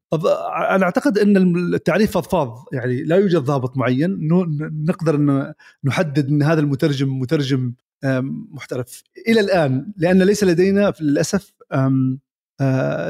[0.69, 1.38] أنا أعتقد أن
[1.74, 4.28] التعريف فضفاض يعني لا يوجد ضابط معين
[4.86, 7.74] نقدر أن نحدد أن هذا المترجم مترجم
[8.52, 9.04] محترف.
[9.28, 11.54] إلى الآن لأن ليس لدينا للأسف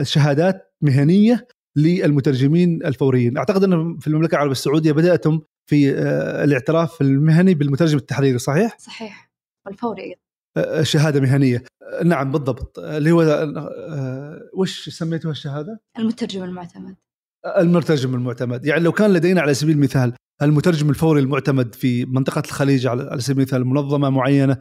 [0.01, 3.37] شهادات مهنية للمترجمين الفوريين.
[3.37, 5.41] أعتقد أن في المملكة العربية السعودية بدأتم
[5.73, 9.31] في آه، الاعتراف المهني بالمترجم التحريري صحيح؟ صحيح.
[9.65, 10.19] والفوري أيضا.
[10.57, 11.63] آه، آه، شهادة مهنية.
[12.05, 12.79] نعم بالضبط.
[12.79, 13.47] اللي هو
[14.53, 16.95] وش سميتها الشهادة؟ المترجم المعتمد.
[17.57, 18.65] المترجم المعتمد.
[18.65, 23.37] يعني لو كان لدينا على سبيل المثال المترجم الفوري المعتمد في منطقة الخليج على سبيل
[23.37, 24.57] المثال منظمة معينة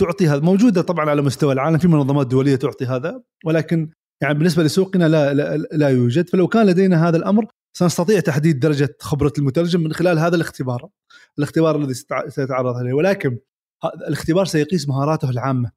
[0.00, 3.90] تعطي هذا موجودة طبعا على مستوى العالم في منظمات دولية تعطي هذا ولكن
[4.22, 6.28] يعني بالنسبة لسوقنا لا لا, لا يوجد.
[6.28, 10.88] فلو كان لدينا هذا الأمر سنستطيع تحديد درجة خبرة المترجم من خلال هذا الاختبار.
[11.38, 11.94] الاختبار الذي
[12.28, 12.92] سيتعرض عليه.
[12.92, 13.38] ولكن
[14.08, 15.70] الاختبار سيقيس مهاراته العامة.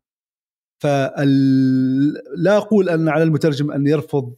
[0.82, 4.36] فلا أقول أن على المترجم أن يرفض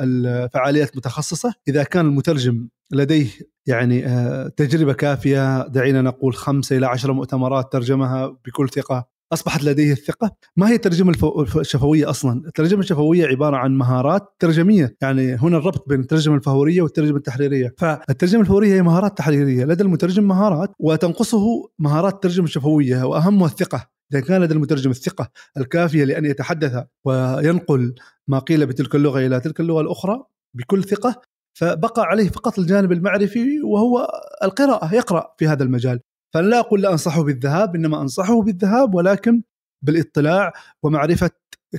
[0.00, 1.54] الفعاليات المتخصصة.
[1.68, 3.28] إذا كان المترجم لديه
[3.66, 9.92] يعني آه، تجربة كافية دعينا نقول خمسة إلى عشرة مؤتمرات ترجمها بكل ثقة أصبحت لديه
[9.92, 10.30] الثقة.
[10.56, 11.12] ما هي الترجمة
[11.56, 14.96] الشفوية أصلا؟ الترجمة الشفوية عبارة عن مهارات ترجمية.
[15.02, 17.74] يعني هنا الربط بين الترجمة الفورية والترجمة التحريرية.
[17.78, 19.64] فالترجمة الفورية هي مهارات تحريرية.
[19.64, 23.88] لدى المترجم مهارات وتنقصه مهارات الترجمه الشفويه واهمها الثقة.
[24.12, 27.94] إذا كان لدى المترجم الثقة الكافية لأن يتحدث وينقل
[28.28, 30.22] ما قيل بتلك اللغة إلى تلك اللغة الأخرى
[30.54, 31.20] بكل ثقة
[31.54, 34.08] فبقى عليه فقط الجانب المعرفي وهو
[34.42, 36.00] القراءة يقرأ في هذا المجال.
[36.34, 39.42] فأنا لا أقول لا أنصحه بالذهاب إنما أنصحه بالذهاب ولكن
[39.82, 41.30] بالاطلاع ومعرفة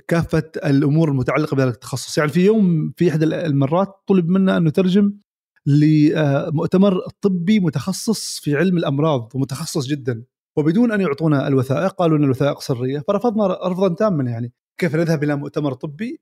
[0.08, 5.14] كافة الأمور المتعلقة بهذا التخصص، يعني في يوم في إحدى المرات طلب منا أن نترجم
[5.66, 10.24] لمؤتمر طبي متخصص في علم الأمراض ومتخصص جدا
[10.58, 14.54] وبدون أن يعطونا الوثائق قالوا إن الوثائق سرية فرفضنا رفضا تاما يعني.
[14.78, 16.22] كيف نذهب إلى مؤتمر طبي؟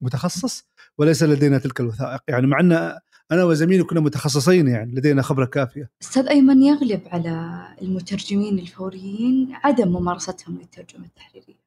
[0.00, 2.20] متخصص وليس لدينا تلك الوثائق.
[2.28, 2.98] يعني مع أن
[3.32, 5.90] أنا وزميلي كنا متخصصين يعني لدينا خبرة كافية.
[6.02, 11.58] أستاذ أيمن يغلب على المترجمين الفوريين عدم ممارستهم للترجمة التحريرية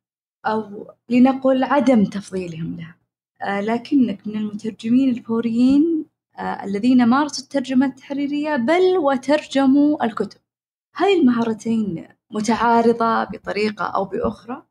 [0.46, 2.96] أو لنقل عدم تفضيلهم لها.
[3.42, 6.06] آه لكنك من المترجمين الفوريين
[6.38, 10.40] آه الذين مارسوا الترجمة التحريرية بل وترجموا الكتب.
[10.96, 14.64] هذه المهارتين متعارضة بطريقة أو بأخرى؟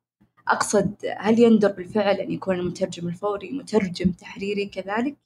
[0.48, 5.16] أقصد هل يندر بالفعل أن يكون المترجم الفوري مترجم تحريري كذلك؟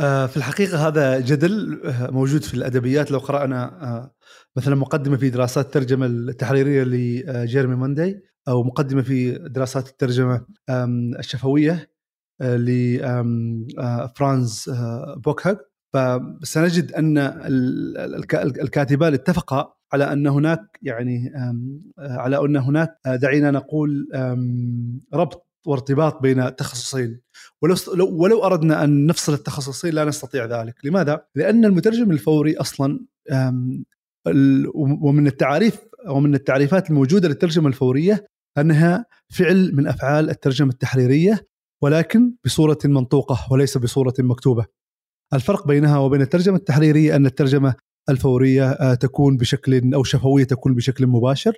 [0.00, 3.10] آه، في الحقيقة هذا جدل آه، موجود في الأدبيات.
[3.10, 4.14] لو قرأنا آه،
[4.56, 10.46] مثلا مقدمة في دراسات الترجمة التحريرية لجيرمي موندي أو مقدمة في دراسات الترجمة
[11.18, 11.90] الشفوية
[13.50, 14.30] لفرانز
[15.16, 15.56] بوكهاج.
[15.92, 17.18] فسنجد أن
[18.62, 21.32] الكاتبان اتفقا على أن هناك يعني
[21.98, 24.08] على أن هناك دعينا نقول
[25.14, 27.20] ربط وارتباط بين تخصصين
[27.62, 27.76] ولو
[28.10, 33.00] ولو أردنا أن نفصل التخصصين لا نستطيع ذلك، لماذا؟ لأن المترجم الفوري أصلا
[34.74, 38.26] ومن التعاريف ومن التعريفات الموجودة للترجمة الفورية
[38.58, 41.46] أنها فعل من أفعال الترجمة التحريرية
[41.82, 44.66] ولكن بصورة منطوقة وليس بصورة مكتوبة.
[45.34, 47.74] الفرق بينها وبين الترجمة التحريرية أن الترجمة
[48.08, 51.52] الفورية آه، تكون بشكل أو شفوية تكون بشكل مباشر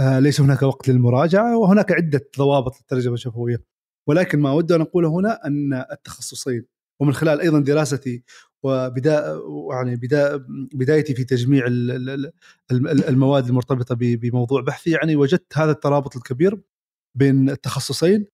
[0.00, 3.62] ليس هناك وقت للمراجعة وهناك عدة ضوابط للترجمة الشفويه
[4.08, 6.64] ولكن ما أود أن أقوله هنا أن التخصصين
[7.00, 8.22] ومن خلال أيضا دراستي
[8.62, 9.96] وبدايه يعني
[10.74, 11.64] بدايتي في تجميع
[13.08, 16.60] المواد المرتبطة بموضوع بحثي يعني وجدت هذا الترابط الكبير
[17.14, 18.26] بين التخصصين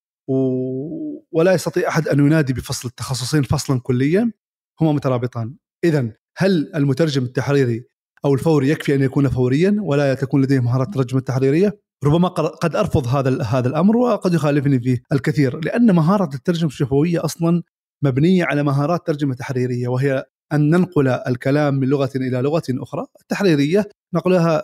[1.32, 4.32] ولا يستطيع أحد أن ينادي بفصل التخصصين فصلا كليا
[4.80, 5.54] هما مترابطان.
[5.84, 7.84] اذا هل المترجم التحريري
[8.26, 13.06] أو الفوري يكفي أن يكون فوريا ولا تكون لديه مهارات الترجمة التحريريه ربما قد أرفض
[13.06, 17.62] هذا هذا الأمر وقد يخالفني فيه الكثير لأن مهارة الترجمة الشفويه أصلا
[18.04, 23.88] مبنية على مهارات ترجمة تحريرية وهي أن ننقل الكلام من لغة إلى لغة أخرى، التحريرية
[24.14, 24.62] نقلها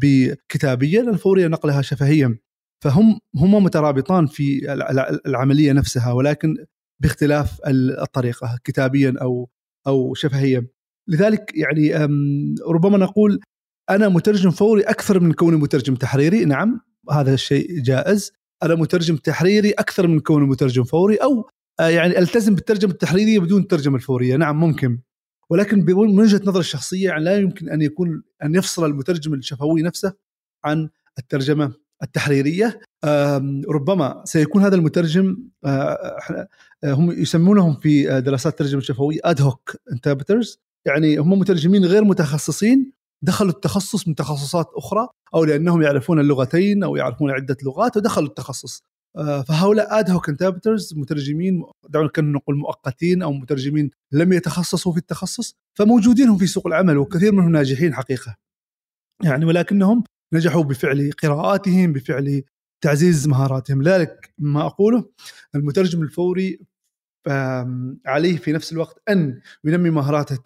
[0.00, 2.38] بكتابيا، الفورية نقلها شفهيا.
[2.84, 4.72] فهم هم مترابطان في
[5.26, 6.56] العملية نفسها ولكن
[7.02, 9.50] باختلاف الطريقة كتابيا أو
[9.86, 10.66] أو شفهيا.
[11.08, 11.94] لذلك يعني
[12.68, 13.40] ربما نقول
[13.90, 18.32] أنا مترجم فوري أكثر من كوني مترجم تحريري، نعم هذا الشيء جائز.
[18.62, 21.48] أنا مترجم تحريري أكثر من كوني مترجم فوري أو
[21.80, 24.36] آه، يعني ألتزم بالترجمة التحريرية بدون الترجمه الفورية.
[24.36, 24.98] نعم ممكن.
[25.50, 30.12] ولكن من وجهة نظري الشخصية يعني لا يمكن أن يكون أن يفصل المترجم الشفوي نفسه
[30.64, 30.88] عن
[31.18, 32.80] الترجمة التحريرية.
[33.68, 35.68] ربما سيكون هذا المترجم آه،
[36.84, 42.92] آه، هم يسمونهم في دراسات الترجمه الشفويه ad hoc interpreters يعني هم مترجمين غير متخصصين
[43.24, 48.82] دخلوا التخصص من تخصصات أخرى أو لأنهم يعرفون اللغتين أو يعرفون عدة لغات ودخلوا التخصص.
[49.16, 50.30] آه، فهؤلاء ad hoc
[50.96, 56.98] مترجمين دعونا نقول مؤقتين أو مترجمين لم يتخصصوا في التخصص فموجودين هم في سوق العمل
[56.98, 58.36] وكثير منهم ناجحين حقيقة.
[59.24, 62.42] يعني ولكنهم نجحوا بفعل قراءاتهم بفعل
[62.84, 63.82] تعزيز مهاراتهم.
[63.82, 65.10] لذلك ما أقوله
[65.54, 66.60] المترجم الفوري
[68.06, 70.38] عليه في نفس الوقت أن ينمي مهاراته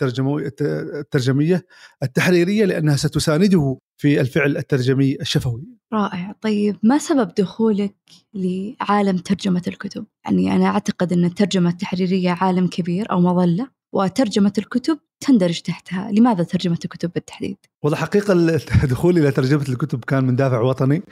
[0.73, 1.67] الترجمية
[2.03, 5.65] التحريرية لأنها ستسانده في الفعل الترجمي الشفوي.
[5.93, 7.97] رائع، طيب ما سبب دخولك
[8.35, 14.99] لعالم ترجمة الكتب؟ يعني أنا أعتقد أن الترجمة التحريرية عالم كبير أو مظلة وترجمة الكتب
[15.21, 18.57] تندرج تحتها لماذا ترجمة الكتب بالتحديد؟ والله حقيقة
[18.91, 21.03] دخولي إلى ترجمة الكتب كان من دافع وطني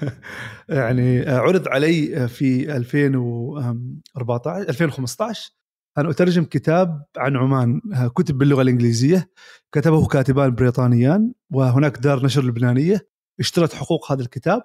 [0.68, 5.52] يعني عرض علي في 2014 2015
[5.98, 7.80] أن أترجم كتاب عن عمان
[8.16, 9.30] كتب باللغة الإنجليزية
[9.72, 13.08] كتبه كاتبان بريطانيان وهناك دار نشر لبنانية
[13.40, 14.62] اشترت حقوق هذا الكتاب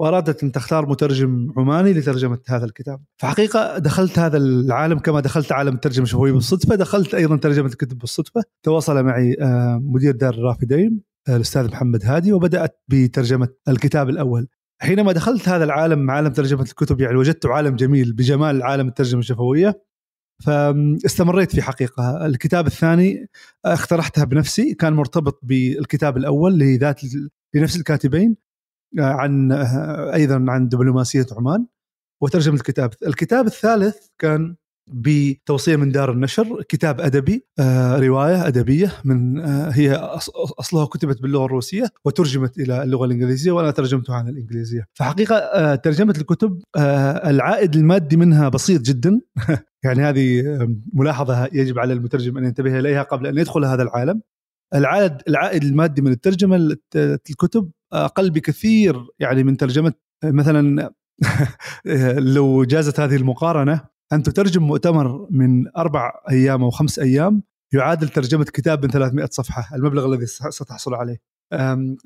[0.00, 3.00] وأرادت أن تختار مترجم عماني لترجمة هذا الكتاب.
[3.16, 6.74] فحقيقة دخلت هذا العالم كما دخلت عالم الترجمه الشفويه بالصدفة.
[6.74, 8.42] دخلت أيضا ترجمة الكتب بالصدفة.
[8.62, 14.48] تواصل معي آه، مدير دار الرافدين آه، الأستاذ محمد هادي وبدأت بترجمة الكتاب الأول.
[14.82, 19.82] حينما دخلت هذا العالم عالم ترجمة الكتب يعني وجدت عالم جميل بجمال عالم الترجمة الشفوية
[20.44, 22.26] فاستمريت في حقيقة.
[22.26, 23.26] الكتاب الثاني
[23.64, 27.00] اقترحتها بنفسي كان مرتبط بالكتاب الأول لذات
[27.54, 28.49] لنفس الكاتبين.
[28.98, 29.52] عن
[30.14, 31.66] أيضا عن دبلوماسية عمان
[32.22, 32.90] وترجم الكتاب.
[33.06, 34.56] الكتاب الثالث كان
[34.92, 39.94] بتوصية من دار النشر كتاب أدبي آه، رواية أدبية من آه، هي
[40.58, 44.86] أصلها كتبت باللغة الروسية وترجمت إلى اللغة الإنجليزية وأنا ترجمتها عن الإنجليزية.
[44.94, 46.62] فحقيقه آه، ترجمة الكتب
[47.26, 49.20] العائد المادي منها بسيط جدا.
[49.84, 50.42] يعني هذه
[50.92, 54.20] ملاحظة يجب على المترجم أن ينتبه إليها قبل أن يدخل هذا العالم.
[54.74, 59.92] العائد العائد المادي من الترجمة الكتب أقل بكثير يعني من ترجمة
[60.24, 60.90] مثلا
[62.34, 63.80] لو جازت هذه المقارنة
[64.12, 69.76] ان تترجم مؤتمر من أربع أيام أو خمس أيام يعادل ترجمة كتاب من 300 صفحة
[69.76, 71.18] المبلغ الذي ستحصل عليه.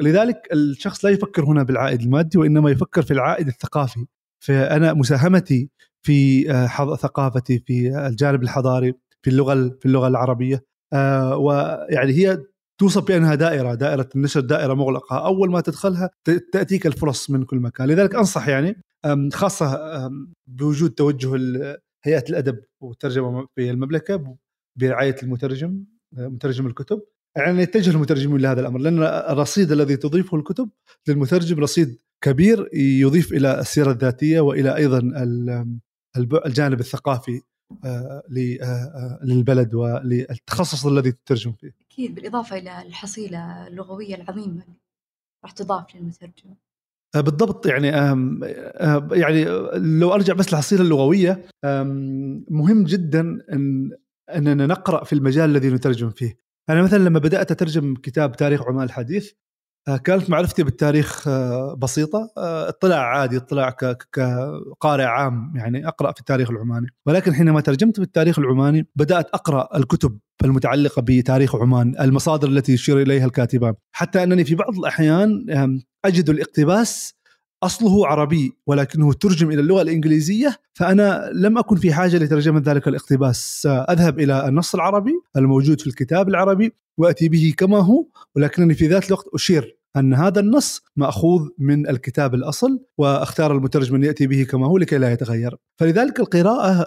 [0.01, 4.07] لذلك الشخص لا يفكر هنا بالعائد المادي وإنما يفكر في العائد الثقافي.
[4.45, 5.71] فأنا مساهمتي
[6.03, 10.65] في آه، ثقافتي في الجانب الحضاري في اللغة في اللغة العربية.
[10.93, 12.39] آه، ويعني هي
[12.81, 15.27] توصف بأنها دائرة دائرة النشر دائرة مغلقة.
[15.27, 16.11] أول ما تدخلها
[16.53, 17.89] تأتيك الفرص من كل مكان.
[17.89, 18.77] لذلك أنصح يعني
[19.33, 19.79] خاصة
[20.47, 21.37] بوجود توجه
[22.05, 24.37] هيئة الأدب والترجمه في المملكة
[24.79, 27.03] برعاية المترجم مترجم الكتب.
[27.37, 30.71] يعني يتجه المترجمين لهذا الأمر لأن الرصيد الذي تضيفه الكتب
[31.09, 34.99] للمترجم رصيد كبير يضيف إلى السيرة الذاتية وإلى أيضا
[36.47, 37.41] الجانب الثقافي
[37.85, 41.71] آه، آه، آه، للبلد وللتخصص الذي تترجم فيه.
[41.95, 44.63] أكيد بالإضافة إلى الحصيلة اللغوية العظيمة
[45.45, 46.55] راح تضاف للمترجم.
[47.15, 47.87] بالضبط يعني
[49.13, 49.45] يعني
[50.01, 51.47] لو أرجع بس للحصيلة اللغوية
[52.51, 53.21] مهم جدا
[53.53, 53.91] إن
[54.35, 56.37] إننا نقرأ في المجال الذي نترجم فيه.
[56.71, 59.37] أنا مثلا لما بدأت أترجم كتاب تاريخ عمان الحديث آه،
[60.05, 62.31] كانت معرفتي بالتاريخ آه، بسيطة.
[62.39, 63.71] آه، اطلاع عادي اطلاع
[64.13, 66.87] كقارئ عام يعني أقرأ في التاريخ العماني.
[67.07, 73.27] ولكن حينما ترجمت بالتاريخ العماني بدأت أقرأ الكتب المتعلقة بتاريخ عمان المصادر التي يشير إليها
[73.27, 73.75] الكاتبان.
[73.93, 75.47] حتى أنني في بعض الأحيان
[76.05, 77.15] أجد الاقتباس
[77.65, 83.67] أصله عربي ولكنه ترجم إلى اللغة الإنجليزية فأنا لم أكن في حاجة لترجمة ذلك الاقتباس.
[83.67, 89.07] اذهب إلى النص العربي الموجود في الكتاب العربي وأتي به كما هو ولكنني في ذات
[89.07, 94.67] الوقت أشير أن هذا النص مأخوذ من الكتاب الأصل وأختار المترجم أن يأتي به كما
[94.67, 95.57] هو لكي لا يتغير.
[95.81, 96.87] فلذلك القراءة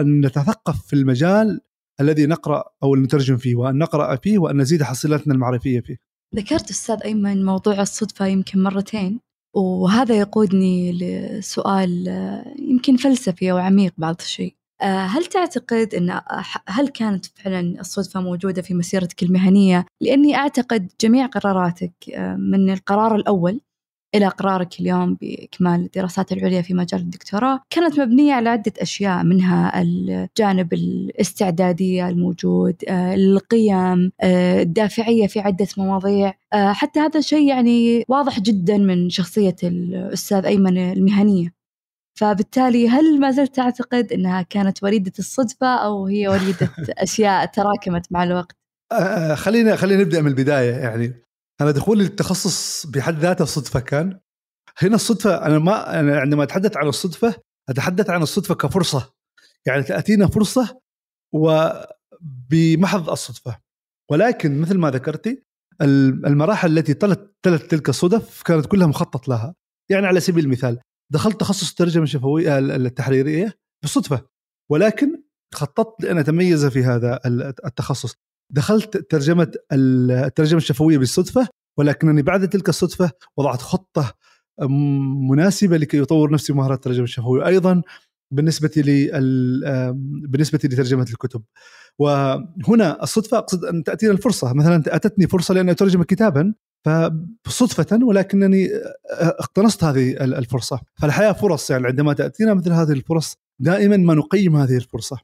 [0.00, 1.60] أن نتثقف في المجال
[2.00, 5.96] الذي نقرأ أو نترجم فيه وأن نقرأ فيه وأن نزيد حصيلتنا المعرفية فيه.
[6.36, 9.20] ذكرت أستاذ أيمن موضوع الصدفة يمكن مرتين.
[9.54, 12.08] وهذا يقودني لسؤال
[12.58, 14.54] يمكن فلسفي أو عميق بعض الشيء.
[14.82, 16.20] آه، هل تعتقد أن
[16.68, 23.14] هل كانت فعلا الصدفة موجودة في مسيرتك المهنية؟ لأني أعتقد جميع قراراتك آه، من القرار
[23.16, 23.60] الأول
[24.14, 27.60] إلى قرارك اليوم بإكمال الدراسات العليا في مجال الدكتوراه.
[27.70, 36.34] كانت مبنية على عدة أشياء منها الجانب الاستعدادية الموجود آه، القيم الدافعية في عدة مواضيع.
[36.52, 41.64] حتى هذا الشيء يعني واضح جدا من شخصية الأستاذ أيمن المهنية.
[42.18, 48.24] فبالتالي هل ما زلت تعتقد إنها كانت وليدة الصدفة أو هي وليدة أشياء تراكمت مع
[48.24, 48.56] الوقت؟
[48.92, 51.23] آه، آه، خلينا خلينا نبدأ من البداية يعني.
[51.60, 54.20] أنا دخولي للتخصص بحد ذاته صدفة كان.
[54.78, 57.34] هنا الصدفة أنا ما أنا عندما أتحدث عن الصدفة
[57.68, 59.14] أتحدث عن الصدفة كفرصة.
[59.66, 60.80] يعني تأتينا فرصة
[61.34, 63.58] وبمحض الصدفة.
[64.10, 65.42] ولكن مثل ما ذكرتي
[65.82, 69.54] المراحل التي تلت تلت تلك الصدف كانت كلها مخطط لها.
[69.90, 70.80] يعني على سبيل المثال
[71.12, 74.26] دخلت تخصص الترجمة الشفوية التحريرية بالصدفه
[74.70, 75.22] ولكن
[75.54, 77.20] خططت لأن أتميز في هذا
[77.66, 78.14] التخصص.
[78.50, 84.14] دخلت ترجمة الترجمة الشفوية بالصدفة ولكنني بعد تلك الصدفة وضعت خطة
[85.30, 87.46] مناسبة لكي يطور نفسي مهاره الترجمة الشفوية.
[87.46, 87.82] أيضا
[88.30, 89.10] بالنسبة لي
[90.28, 91.42] بالنسبة لترجمة الكتب.
[91.98, 94.52] وهنا الصدفة أقصد أن تاتينا الفرصة.
[94.52, 96.54] مثلا أتتني فرصة لأن أترجم كتابا
[97.44, 98.70] فصدفة ولكنني
[99.10, 100.80] اقتنصت هذه الفرصة.
[100.94, 105.16] فالحياة فرص يعني عندما تأتينا مثل هذه الفرص دائما ما نقيم هذه الفرصة.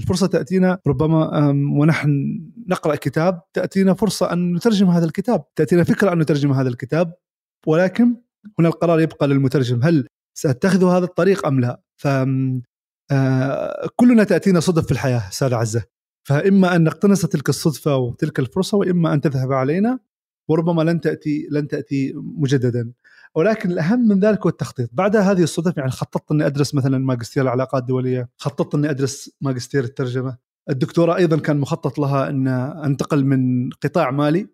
[0.00, 5.44] الفرصة تأتينا ربما ونحن نقرأ كتاب تأتينا فرصة أن نترجم هذا الكتاب.
[5.56, 7.14] تأتينا فكرة أن نترجم هذا الكتاب
[7.66, 8.16] ولكن
[8.58, 9.82] هنا القرار يبقى للمترجم.
[9.82, 10.06] هل
[10.38, 12.08] سأتخذ هذا الطريق أم لا؟ ف
[13.96, 15.84] كلنا تأتينا صدف في الحياة سادة عزة.
[16.28, 19.98] فإما أن نقتنص تلك الصدفة وتلك الفرصة وإما أن تذهب علينا
[20.48, 22.92] وربما لن تأتي لن تأتي مجددا.
[23.36, 24.90] ولكن الأهم من ذلك هو التخطيط.
[24.92, 29.84] بعد هذه الصدف يعني خططت إني أدرس مثلا ماجستير العلاقات الدولية خططت إني أدرس ماجستير
[29.84, 30.36] الترجمة.
[30.70, 34.46] الدكتوراه أيضا كان مخطط لها إن أنتقل من قطاع مالي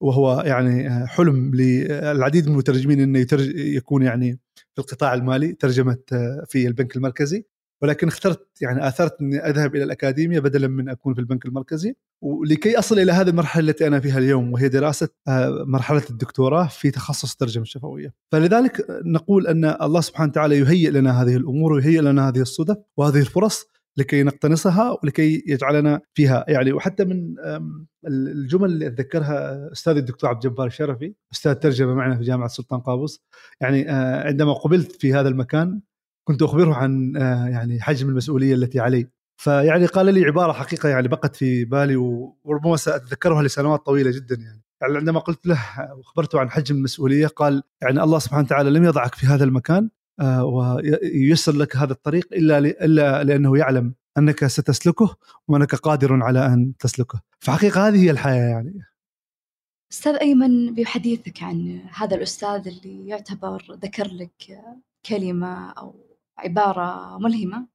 [0.00, 4.38] وهو يعني حلم للعديد من المترجمين إنه يكون يعني
[4.74, 5.98] في القطاع المالي ترجمة
[6.46, 7.44] في البنك المركزي.
[7.82, 11.94] ولكن اخترت يعني آثرت إني أذهب إلى الأكاديمية بدلا من أكون في البنك المركزي.
[12.22, 16.90] ولكي أصل إلى هذه المرحلة التي أنا فيها اليوم وهي دراسة آه، مرحلة الدكتوراه في
[16.90, 18.14] تخصص الترجمة الشفوية.
[18.32, 23.18] فلذلك نقول أن الله سبحانه وتعالى يهيئ لنا هذه الأمور ويهيئ لنا هذه الصدف وهذه
[23.20, 23.66] الفرص
[23.96, 26.44] لكي نقتنصها ولكي يجعلنا فيها.
[26.48, 27.34] يعني وحتى من
[28.06, 33.22] الجمل اللي أتذكرها أستاذ الدكتور عبد الجبار الشرفي أستاذ ترجمة معنا في جامعة سلطان قابوس.
[33.60, 35.80] يعني آه، عندما قبلت في هذا المكان
[36.30, 41.08] كنت أخبره عن آه، يعني حجم المسؤولية التي علي فيعني قال لي عبارة حقيقة يعني
[41.08, 41.96] بقت في بالي
[42.44, 44.62] وربما سأتذكرها لسنوات طويلة جدا يعني.
[44.80, 45.58] يعني عندما قلت له
[45.96, 49.90] واخبرته عن حجم المسؤولية قال يعني الله سبحانه وتعالى لم يضعك في هذا المكان
[50.20, 55.16] آه، وييسر لك هذا الطريق إلا إلا لأنه يعلم أنك ستسلكه
[55.48, 57.20] وأنك قادر على أن تسلكه.
[57.38, 58.80] فحقيقة هذه هي الحياة يعني.
[59.92, 64.60] أستاذ أيمن بحديثك عن هذا الأستاذ اللي يعتبر ذكر لك
[65.06, 66.09] كلمة أو
[66.44, 67.66] عبارة ملهمة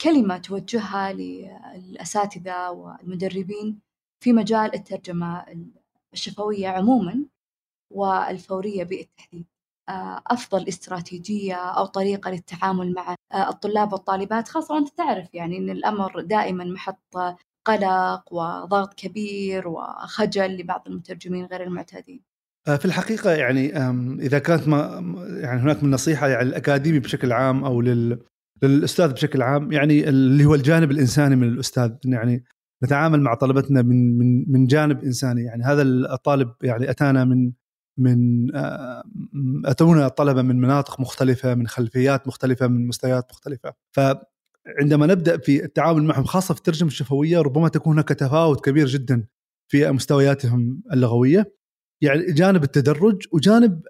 [0.00, 3.80] كلمة توجهها للأساتذة والمدربين
[4.24, 5.46] في مجال الترجمة
[6.12, 7.26] الشفوية عموما
[7.92, 9.46] والفورية بالتحديد.
[9.88, 15.70] آه، أفضل استراتيجية أو طريقة للتعامل مع آه، الطلاب والطالبات خاصة وأنت تعرف يعني أن
[15.70, 17.16] الأمر دائما محط
[17.66, 22.22] قلق وضغط كبير وخجل لبعض المترجمين غير المعتادين.
[22.66, 23.78] في الحقيقة يعني
[24.26, 25.02] إذا كانت ما
[25.40, 28.18] يعني هناك من نصيحة يعني الأكاديمي بشكل عام أو لل
[28.62, 32.44] للأستاذ بشكل عام يعني اللي هو الجانب الإنساني من الأستاذ يعني
[32.84, 35.42] نتعامل مع طلبتنا من من من جانب إنساني.
[35.42, 37.52] يعني هذا الطالب يعني أتانا من
[37.98, 39.02] من آه،
[39.64, 43.72] أتونا طلبة من مناطق مختلفة من خلفيات مختلفة من مستويات مختلفة.
[43.96, 49.24] فعندما نبدأ في التعامل معهم خاصة في الترجمة الشفوية ربما تكون هناك تفاوت كبير جدا
[49.68, 51.55] في مستوياتهم اللغوية.
[52.00, 53.82] يعني جانب التدرج وجانب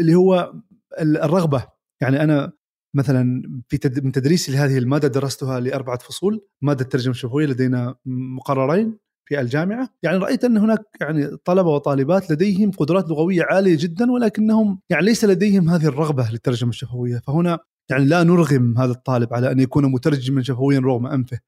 [0.00, 0.52] اللي هو
[1.00, 1.66] الرغبة.
[2.00, 2.52] يعني أنا
[2.94, 6.46] مثلا في من تدريسي لهذه المادة درستها لأربعة فصول.
[6.62, 8.98] مادة الترجمة الشفويه لدينا مقررين
[9.28, 9.88] في الجامعة.
[10.02, 15.24] يعني رأيت أن هناك يعني طلبة وطالبات لديهم قدرات لغوية عالية جدا ولكنهم يعني ليس
[15.24, 17.58] لديهم هذه الرغبة للترجمة الشفويه فهنا
[17.90, 21.38] يعني لا نرغم هذا الطالب على أن يكون مترجما شفويا رغم أنفه.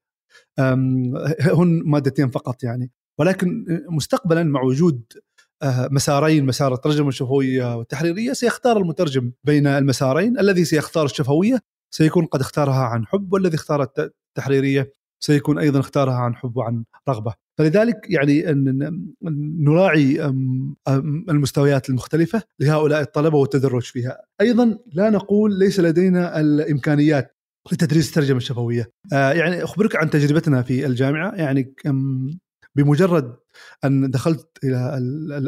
[0.59, 2.91] هن مادتين فقط يعني.
[3.19, 5.03] ولكن مستقبلا مع وجود
[5.63, 10.39] مسارين مسار الترجمة الشفوية والتحريرية سيختار المترجم بين المسارين.
[10.39, 11.59] الذي سيختار الشفوية
[11.93, 14.93] سيكون قد اختارها عن حب والذي اختار التحريرية
[15.23, 17.33] سيكون أيضا اختارها عن حب وعن رغبة.
[17.57, 19.05] فلذلك يعني ان
[19.59, 20.25] نراعي
[21.29, 24.17] المستويات المختلفة لهؤلاء الطلبة والتدرج فيها.
[24.41, 27.37] أيضا لا نقول ليس لدينا الإمكانيات
[27.71, 28.91] لتدريس الترجمة الشفوية.
[29.13, 31.35] آه، يعني أخبرك عن تجربتنا في الجامعة.
[31.35, 31.73] يعني
[32.75, 33.35] بمجرد
[33.85, 34.97] أن دخلت إلى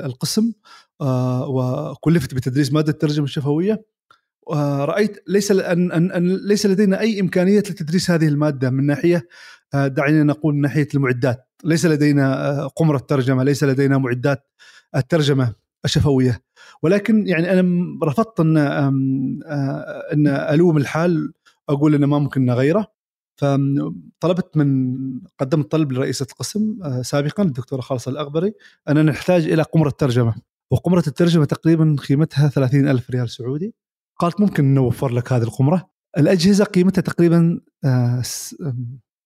[0.05, 0.51] القسم
[1.01, 3.86] آه، وكلفت بتدريس مادة الترجمة الشفوية
[4.86, 9.28] رأيت ليس أن, أن ليس لدينا أي امكانيه لتدريس هذه المادة من ناحية
[9.74, 11.47] آه، دعينا نقول من ناحية المعدات.
[11.63, 14.47] ليس لدينا آه، قمرة ترجمة ليس لدينا معدات
[14.95, 15.55] الترجمة
[15.86, 16.41] الشفوية.
[16.82, 18.57] ولكن يعني أنا رفضت أن
[20.13, 21.34] أن ألوم الحال
[21.69, 22.92] أقول انه ما ممكن نغيره.
[23.36, 24.97] فطلبت من
[25.39, 28.53] قدمت طلب لرئيسة القسم آه، سابقا الدكتورة خالصة الأغبري
[28.89, 30.36] اننا نحتاج إلى قمرة ترجمة.
[30.71, 33.73] وقمرة الترجمة تقريبا قيمتها 30 ألف ريال سعودي.
[34.19, 35.89] قالت ممكن نوفر لك هذه القمرة.
[36.17, 37.59] الأجهزة قيمتها تقريبا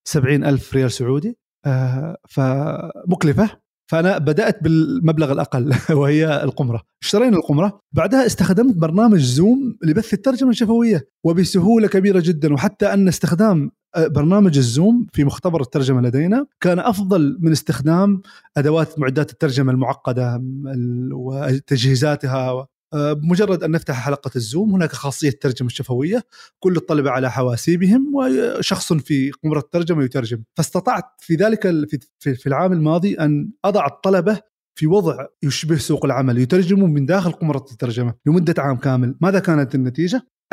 [0.06, 3.50] 70 آه، ألف ريال سعودي آه، فمكلفة.
[3.92, 6.84] فأنا بدأت بالمبلغ الأقل وهي القمرة.
[7.04, 7.80] اشترينا القمرة.
[7.92, 12.54] بعدها استخدمت برنامج زوم لبث الترجمة الشفوية وبسهولة كبيرة جدا.
[12.54, 16.46] وحتى أن استخدام برنامج الزوم في مختبر الترجمة لدينا.
[16.62, 18.22] كان أفضل من استخدام
[18.58, 20.42] أدوات معدات الترجمة المعقدة
[21.12, 26.24] وتجهيزاتها آه، بمجرد أن نفتح حلقة الزوم هناك خاصية الترجمه الشفويه
[26.60, 30.44] كل الطلبه على حواسيبهم وشخص في قمره الترجمة يترجم.
[30.58, 31.68] فاستطعت في ذلك
[32.18, 34.40] في العام الماضي أن أضع الطلبة
[34.76, 39.16] في وضع يشبه سوق العمل يترجموا من داخل قمرة الترجمة لمدة عام كامل.
[39.22, 39.76] ماذا كانت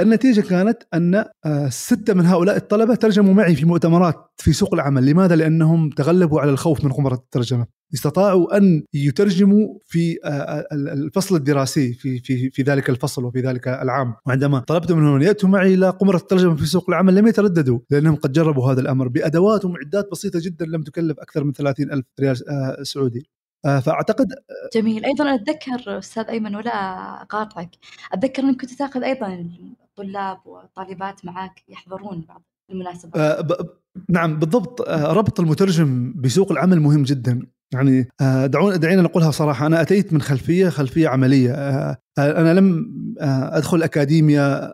[0.01, 5.07] النتيجة كانت أن آه، ستة من هؤلاء الطلبة ترجموا معي في مؤتمرات في سوق العمل.
[5.07, 7.66] لماذا؟ لأنهم تغلبوا على الخوف من قمرة الترجمة.
[7.95, 13.68] استطاعوا أن يترجموا في آه، آه، الفصل الدراسي في, في, في ذلك الفصل وفي ذلك
[13.68, 14.14] العام.
[14.26, 18.16] وعندما طلبت منهم أن يأتوا معي إلى قمرة الترجمة في سوق العمل لم يترددوا لأنهم
[18.16, 22.36] قد جربوا هذا الأمر بأدوات ومعدات بسيطة جدا لم تكلف أكثر من 30 ألف ريال
[22.86, 23.26] سعودي.
[23.64, 24.26] فأعتقد
[24.74, 25.05] جميل.
[25.05, 26.72] أيضا أتذكر أستاذ أيمن ولا
[27.22, 27.70] أقاطعك.
[28.12, 29.26] أتذكر أنك كنت تأخذ أيضا
[29.97, 33.53] طلاب وطالبات معك يحضرون بعض المناسبات؟ آه ب...
[34.09, 34.80] نعم بالضبط.
[34.88, 37.47] آه ربط المترجم بسوق العمل مهم جدا.
[37.72, 41.53] يعني آه دعونا دعينا نقولها صراحة أنا أتيت من خلفية خلفية عملية.
[41.53, 44.72] آه, آه، أنا لم آه أدخل اكاديميا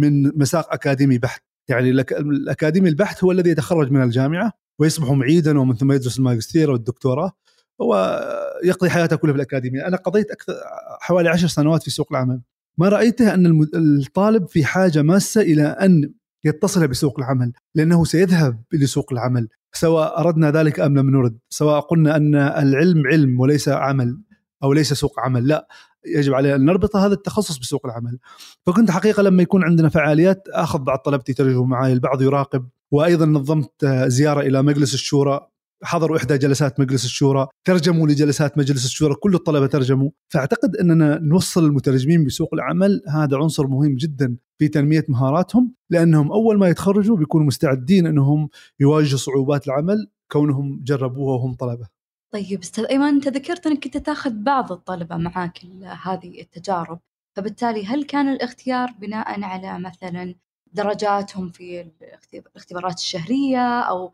[0.00, 1.42] من مساق أكاديمي بحت.
[1.68, 7.32] يعني الأكاديمي البحث هو الذي يتخرج من الجامعة ويصبح معيدا ومن ثم يدرس الماجستير والدكتوراه
[7.80, 8.20] هو
[8.64, 10.54] يقضي حياته كلها في الأكاديمية، أنا قضيت أكثر
[11.00, 12.40] حوالي عشر سنوات في سوق العمل.
[12.78, 16.12] ما رأيته أن الطالب في حاجة ماسة إلى أن
[16.44, 22.16] يتصل بسوق العمل لأنه سيذهب لسوق العمل سواء أردنا ذلك أم لم نرد سواء قلنا
[22.16, 24.18] أن العلم علم وليس عمل
[24.62, 25.68] أو ليس سوق عمل لا
[26.06, 28.18] يجب علينا أن نربط هذا التخصص بسوق العمل.
[28.66, 33.86] فكنت حقيقة لما يكون عندنا فعاليات أخذ بعض طلبتي يترجموا معي البعض يراقب وأيضا نظمت
[34.06, 35.48] زيارة إلى مجلس الشورى
[35.82, 40.10] حضروا إحدى جلسات مجلس الشورى ترجموا لجلسات مجلس الشورى كل الطلبة ترجموا.
[40.28, 46.58] فأعتقد أننا نوصل المترجمين بسوق العمل هذا عنصر مهم جدا في تنمية مهاراتهم لأنهم أول
[46.58, 48.48] ما يتخرجوا بيكونوا مستعدين أنهم
[48.80, 51.88] يواجهوا صعوبات العمل كونهم جربوها وهم طلبة.
[52.32, 55.58] طيب أستاذ ايمن أنت ذكرت أنك كنت تاخذ بعض الطلبة معاك
[56.02, 56.98] هذه التجارب.
[57.36, 60.34] فبالتالي هل كان الاختيار بناء على مثلا
[60.72, 61.90] درجاتهم في
[62.34, 64.12] الاختبارات الشهرية أو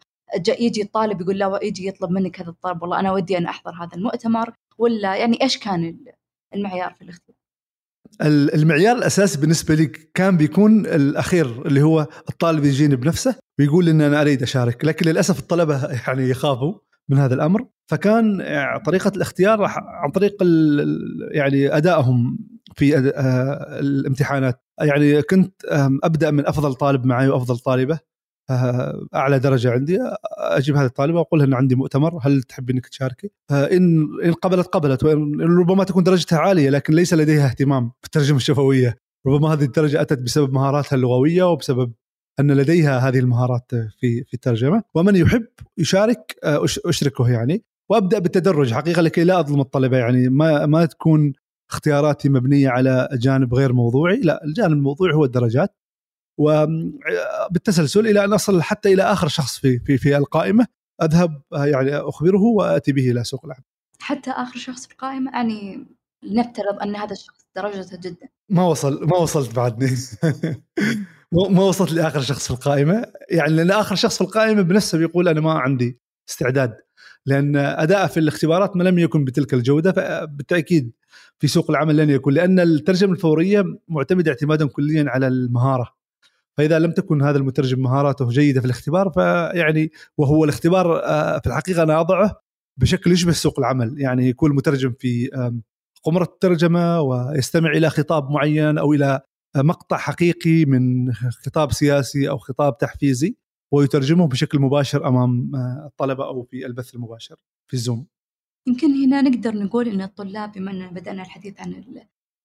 [0.49, 3.97] يجي الطالب يقول لا يجي يطلب منك هذا الطلب والله أنا ودي أن أحضر هذا
[3.97, 5.97] المؤتمر ولا يعني إيش كان
[6.55, 7.37] المعيار في الاختيار؟
[8.55, 14.21] المعيار الأساسي بالنسبة لي كان بيكون الأخير اللي هو الطالب يجيني بنفسه ويقول ان أنا
[14.21, 16.75] أريد أشارك لكن للأسف الطلبة يعني يخافوا
[17.09, 18.43] من هذا الأمر فكان
[18.87, 20.37] طريقة الاختيار عن طريق
[21.31, 22.39] يعني أدائهم
[22.77, 25.55] في آه، الامتحانات يعني كنت
[26.05, 27.99] أبدأ من أفضل طالب معي وأفضل طالبة
[29.15, 29.99] أعلى درجة عندي
[30.39, 34.33] أجيب هذه الطالبة وأقول لها ان عندي مؤتمر هل تحب إنك تشاركي؟ آه، إن إن
[34.33, 35.05] قبلت قبلت
[35.61, 38.97] ربما تكون درجتها عالية لكن ليس لديها اهتمام بالترجمه الشفوية.
[39.27, 41.93] ربما هذه الدرجة أتت بسبب مهاراتها اللغوية وبسبب
[42.41, 44.83] أن لديها هذه المهارات في في الترجمة.
[44.95, 45.47] ومن يحب
[45.79, 47.65] يشارك آه، أشركه يعني.
[47.91, 50.29] وأبدأ بالتدرج حقيقة لكي لا أظلم الطلبه يعني.
[50.29, 51.33] ما ما تكون
[51.71, 55.82] اختياراتي مبنية على جانب غير موضوعي لا الجانب الموضوعي هو الدرجات.
[56.39, 60.67] وبالتسلسل إلى أن أصل حتى إلى آخر شخص في في في القائمة.
[61.03, 63.65] أذهب يعني أخبره وآتي به إلى سوق العمل.
[64.01, 65.87] حتى آخر شخص في القائمة؟ يعني
[66.25, 68.29] نفترض أن هذا الشخص درجته جدا.
[68.49, 69.91] ما وصل ما وصلت بعدني
[71.51, 73.05] ما وصلت لآخر شخص في القائمة.
[73.31, 75.99] يعني لأن آخر شخص في القائمة بنفسه بيقول أنا ما عندي
[76.31, 76.77] استعداد.
[77.27, 80.93] لأن اداءه في الاختبارات ما لم يكن بتلك الجودة فبالتأكيد
[81.39, 82.35] في سوق العمل لن يكون.
[82.35, 86.02] لأن الترجمة الفورية معتمدة اعتمادا كليا على المهارة.
[86.59, 91.83] فإذا لم تكن هذا المترجم مهاراته جيدة في الاختبار فيعني وهو الاختبار آه، في الحقيقة
[91.83, 92.43] أنا أضعه
[92.77, 95.31] بشكل يشبه سوق العمل يعني يكون المترجم في
[96.03, 99.21] قمرة الترجمة ويستمع إلى خطاب معين أو إلى
[99.57, 103.37] مقطع حقيقي من خطاب سياسي أو خطاب تحفيزي
[103.73, 107.37] ويترجمه بشكل مباشر أمام آه، الطلبة أو في البث المباشر
[107.69, 108.07] في الزوم.
[108.69, 111.73] يمكن هنا نقدر نقول إن الطلاب بما إن بدأنا الحديث عن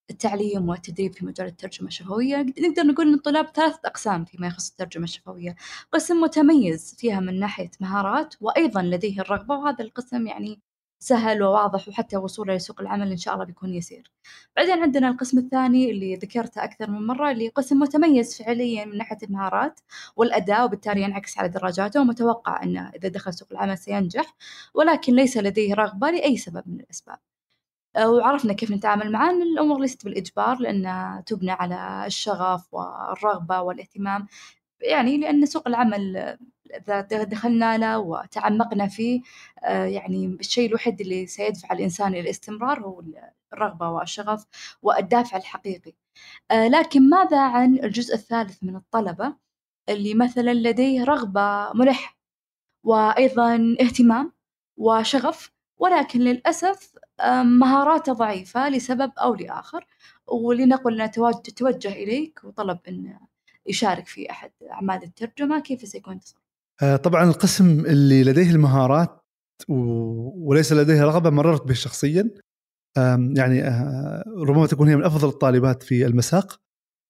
[0.10, 2.46] التعليم والتدريب في مجال الترجمة الشفوية.
[2.60, 5.56] نقدر نقول أن الطلاب ثلاثة أقسام فيما يخص الترجمة الشفوية.
[5.92, 10.60] قسم متميز فيها من ناحية مهارات وأيضا لديه الرغبة وهذا القسم يعني
[11.00, 14.12] سهل وواضح وحتى وصوله لسوق العمل إن شاء الله بيكون يسير.
[14.56, 19.18] بعدين عندنا القسم الثاني اللي ذكرته أكثر من مرة اللي قسم متميز فعليا من ناحية
[19.24, 19.80] المهارات
[20.16, 22.02] والأداء وبالتالي ينعكس على دراجاته.
[22.02, 24.36] ومتوقع أنه إذا دخل سوق العمل سينجح
[24.74, 27.20] ولكن ليس لديه رغبة لأي سبب من الأسباب.
[27.98, 34.28] وعرفنا كيف نتعامل معاه أن الأمور ليست بالإجبار لأنها تبنى على الشغف والرغبة والاهتمام
[34.82, 36.38] يعني لأن سوق العمل
[36.76, 39.22] إذا دخلنا له وتعمقنا فيه
[39.64, 43.04] آه، يعني الشيء الوحيد اللي سيدفع الإنسان إلى الاستمرار هو
[43.54, 44.46] الرغبة والشغف
[44.82, 45.94] والدافع الحقيقي.
[46.52, 49.36] آه، لكن ماذا عن الجزء الثالث من الطلبة؟
[49.90, 52.18] اللي مثلا لديه رغبة ملحة
[52.84, 54.34] وأيضا اهتمام
[54.78, 56.94] وشغف ولكن للأسف
[57.60, 59.86] مهاراته ضعيفة لسبب أو لآخر
[60.28, 63.18] ولنقل أنه توجه إليك وطلب أن
[63.68, 65.60] يشارك في أحد أعمال الترجمة.
[65.60, 66.20] كيف سيكون؟
[66.82, 69.22] آه، طبعا القسم اللي لديه المهارات
[69.70, 72.30] وليس لديه رغبة مررت به شخصيا
[73.36, 76.60] يعني آه، ربما تكون هي من أفضل الطالبات في المساق.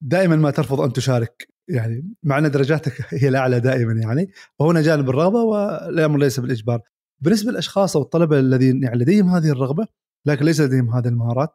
[0.02, 5.10] دائما ما ترفض أن تشارك يعني مع أن درجاتك هي الأعلى دائما يعني وهنا جانب
[5.10, 6.82] الرغبة والأمر ليس بالإجبار.
[7.20, 9.88] بالنسبة للأشخاص أو الطلبة الذين يعني لديهم هذه الرغبة
[10.26, 11.50] لكن ليس لديهم هذه المهارات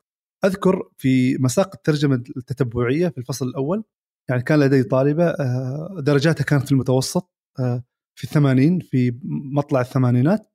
[0.45, 3.85] أذكر في مساق الترجمة التتبعية في الفصل الأول
[4.29, 7.85] يعني كان لدي طالبة آه، درجاتها كانت في المتوسط آه،
[8.15, 9.19] في الثمانين في
[9.53, 10.53] مطلع الثمانينات.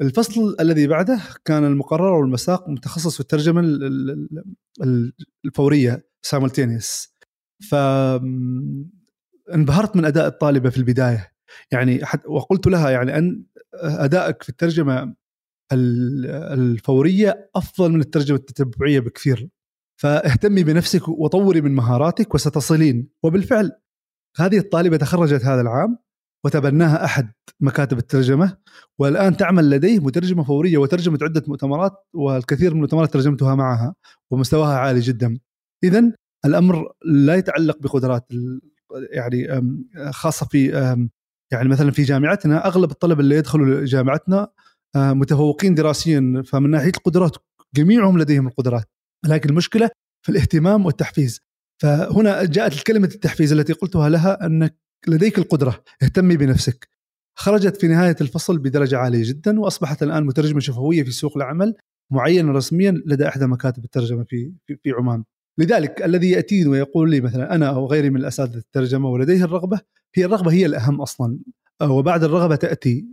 [0.00, 3.60] الفصل الذي بعده كان المقرر والمساق متخصص في الترجمة
[5.44, 7.08] الفورية ساملتينيوس
[7.70, 7.74] ف
[9.54, 11.33] انبهرت من أداء الطالبة في البداية.
[11.72, 15.14] يعني وقلت لها يعني أن أدائك في الترجمة
[15.72, 19.48] الفورية أفضل من الترجمة التتبعية بكثير
[20.00, 23.72] فاهتمي بنفسك وطوري من مهاراتك وستصلين وبالفعل
[24.36, 25.98] هذه الطالبة تخرجت هذا العام
[26.44, 28.56] وتبناها أحد مكاتب الترجمة
[28.98, 33.94] والآن تعمل لديه مترجمة فورية وترجمت عدة مؤتمرات والكثير من المؤتمرات ترجمتها معها
[34.30, 35.38] ومستواها عالي جدا.
[35.84, 36.12] اذا
[36.44, 38.26] الأمر لا يتعلق بقدرات
[39.10, 39.62] يعني
[40.10, 40.72] خاصة في
[41.52, 44.48] يعني مثلا في جامعتنا أغلب الطلبة اللي يدخلوا جامعتنا
[44.96, 47.36] آه، متفوقين دراسيا فمن ناحية القدرات
[47.74, 48.84] جميعهم لديهم القدرات.
[49.24, 49.90] لكن المشكلة
[50.22, 51.40] في الاهتمام والتحفيز.
[51.82, 54.78] فهنا جاءت كلمة التحفيز التي قلتها لها أنك
[55.08, 56.88] لديك القدرة اهتمي بنفسك.
[57.38, 61.74] خرجت في نهاية الفصل بدرجة عالية جدا وأصبحت الآن مترجمة شفوية في سوق العمل
[62.12, 65.24] معينه رسميا لدى إحدى مكاتب الترجمة في في, في عمان.
[65.58, 69.80] لذلك الذي يأتيني ويقول لي مثلا أنا أو غيري من الأساتذة الترجمة ولديه الرغبة
[70.14, 71.38] هي الرغبة هي الأهم أصلا
[71.80, 73.06] آه، وبعد الرغبة تأتي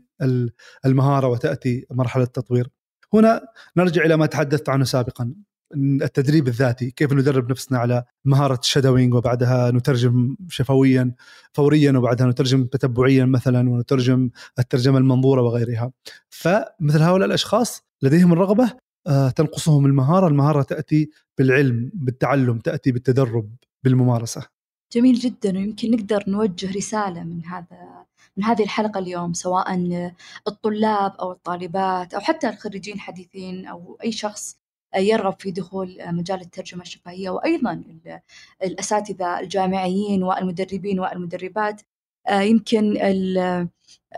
[0.86, 2.68] المهارة وتأتي مرحلة التطوير.
[3.14, 3.42] هنا
[3.78, 5.34] نرجع إلى ما تحدثت عنه سابقا
[5.76, 11.16] التدريب الذاتي كيف ندرب نفسنا على مهارة الشادوينج وبعدها نترجم شفويا
[11.54, 14.30] فوريا وبعدها نترجم تتبعيا مثلا ونترجم
[14.60, 15.92] الترجمة المنظورة وغيرها
[16.30, 18.91] فمثل هؤلاء الأشخاص لديهم الرغبة آه،
[19.36, 24.48] تنقصهم المهارة المهارة تأتي بالعلم بالتعلم تأتي بالتدرب بالممارسة.
[24.94, 28.06] جميل جدا ويمكن نقدر نوجه رسالة من هذا
[28.38, 29.76] من هذه الحلقة اليوم سواء
[30.48, 34.58] الطلاب أو الطالبات أو حتى الخريجين الحديثين أو أي شخص
[34.96, 37.84] يرغب في دخول مجال الترجمة الشفهية وأيضا
[38.64, 41.82] الأساتذة الجامعيين والمدربين والمدربات.
[42.28, 42.98] آه، يمكن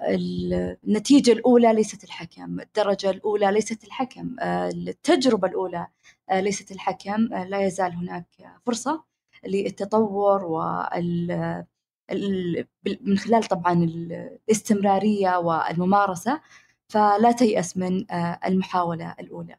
[0.08, 5.88] النتيجة الأولى ليست الحكم الدرجة الأولى ليست الحكم آه، التجربة الأولى
[6.30, 8.26] آه، ليست الحكم لا يزال هناك
[8.66, 9.04] فرصة
[9.46, 11.66] للتطور وال
[13.02, 16.42] من خلال طبعا الاستمرارية والممارسة
[16.88, 18.06] فلا تيأس من
[18.46, 19.56] المحاولة الأولى.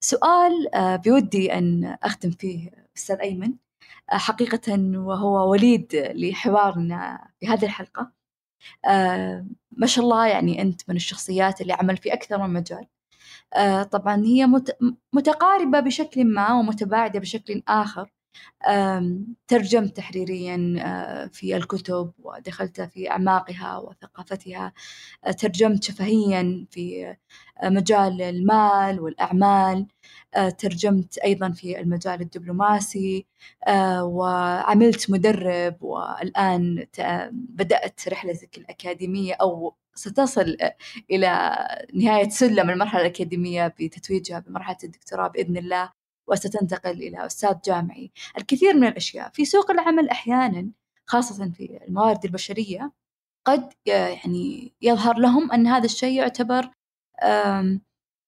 [0.00, 0.68] سؤال
[1.04, 3.52] بودي أن أختم فيه أستاذ أيمن.
[4.10, 8.12] حقيقة وهو وليد لحوارنا في هذه الحلقة.
[8.86, 12.86] آه ما شاء الله يعني أنت من الشخصيات اللي عمل في أكثر من مجال.
[13.54, 14.46] آه طبعا هي
[15.12, 18.10] متقاربة بشكل ما ومتباعدة بشكل آخر.
[19.48, 24.72] ترجمت تحريريا آه، في الكتب ودخلت في أعماقها وثقافتها.
[25.26, 27.16] آه، ترجمت شفهيا في
[27.62, 29.86] آه، مجال المال والأعمال.
[30.58, 33.26] ترجمت أيضا في المجال الدبلوماسي.
[34.02, 36.86] وعملت مدرب والآن
[37.32, 40.56] بدأت رحلتك الأكاديمية أو ستصل
[41.10, 41.58] إلى
[41.94, 45.97] نهاية سلم المرحلة الأكاديمية بتتويجها بمرحلة الدكتوراه بإذن الله.
[46.28, 48.10] وستنتقل إلى أستاذ جامعي.
[48.38, 50.70] الكثير من الأشياء في سوق العمل أحيانا
[51.06, 52.92] خاصة في الموارد البشرية
[53.44, 56.70] قد يعني يظهر لهم أن هذا الشيء يعتبر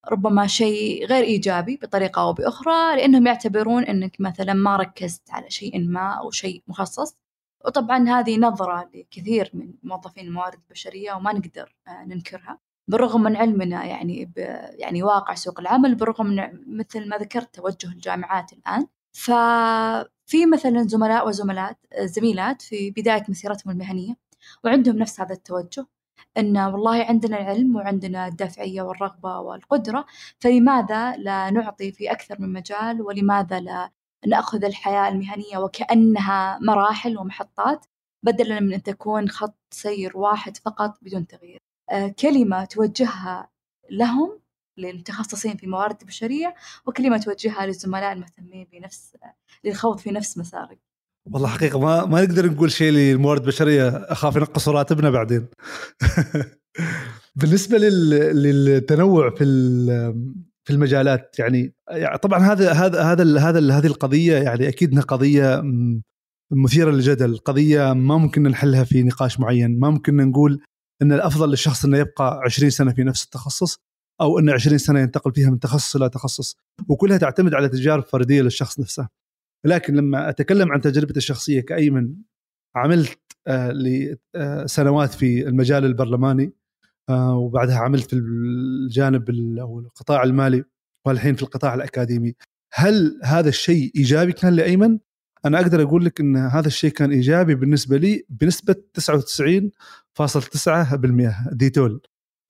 [0.09, 5.89] ربما شيء غير إيجابي بطريقة أو بأخرى لأنهم يعتبرون أنك مثلا ما ركزت على شيء
[5.89, 7.17] ما أو شيء مخصص.
[7.65, 12.59] وطبعا هذه نظرة لكثير من موظفين الموارد البشرية وما نقدر آه، ننكرها.
[12.89, 14.33] بالرغم من علمنا يعني
[14.79, 16.37] يعني واقع سوق العمل بالرغم من
[16.79, 18.87] مثل ما ذكرت توجه الجامعات الآن.
[19.13, 24.15] ففي مثلا زملاء وزملات زميلات في بداية مسيرتهم المهنية
[24.65, 25.87] وعندهم نفس هذا التوجه
[26.39, 30.07] أن والله عندنا العلم وعندنا الدافعية والرغبة والقدرة
[30.41, 33.91] فلماذا لا نعطي في أكثر من مجال؟ ولماذا لا
[34.27, 37.87] نأخذ الحياة المهنية وكأنها مراحل ومحطات
[38.25, 41.61] بدلا من أن تكون خط سير واحد فقط بدون تغيير؟
[42.19, 43.51] كلمة توجهها
[43.91, 44.41] لهم
[44.79, 46.55] للمتخصصين في موارد البشرية
[46.87, 49.17] وكلمة توجهها للزملاء المهتمين بنفس
[49.65, 50.79] للخوض في نفس مسارك.
[51.33, 53.89] والله حقيقة ما ما نقدر نقول شيء للموارد البشرية.
[53.89, 55.47] أخاف ينقصوا راتبنا بعدين.
[57.41, 58.11] بالنسبة لل...
[58.43, 59.45] للتنوع في
[60.65, 65.63] في المجالات يعني, يعني طبعا هذا هذا هذا هذا هذه القضية يعني أكيد إنها قضية
[66.51, 70.61] مثيرة للجدل قضية ما ممكن نحلها في نقاش معين ما ممكن نقول
[71.03, 73.79] إن الأفضل للشخص إنه يبقى 20 سنة في نفس التخصص
[74.21, 76.57] أو انه 20 سنة ينتقل فيها من تخصص إلى تخصص
[76.89, 79.09] وكلها تعتمد على تجارب فردية للشخص نفسه
[79.65, 82.15] لكن لما أتكلم عن تجربتي الشخصية كايمن
[82.77, 86.53] عملت آه لسنوات في المجال البرلماني
[87.09, 89.31] آه وبعدها عملت في الجانب
[89.61, 90.65] أو القطاع المالي
[91.07, 92.35] والحين في القطاع الأكاديمي
[92.73, 94.99] هل هذا الشيء إيجابي كان لايمن؟
[95.45, 98.77] أنا أقدر أقول لك إن هذا الشيء كان إيجابي بالنسبة لي بنسبة
[100.15, 102.01] 99.9% ديتول.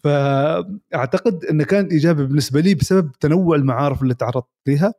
[0.04, 4.94] فأعتقد إنه كان إيجابي بالنسبة لي بسبب تنوع المعارف اللي تعرضت لها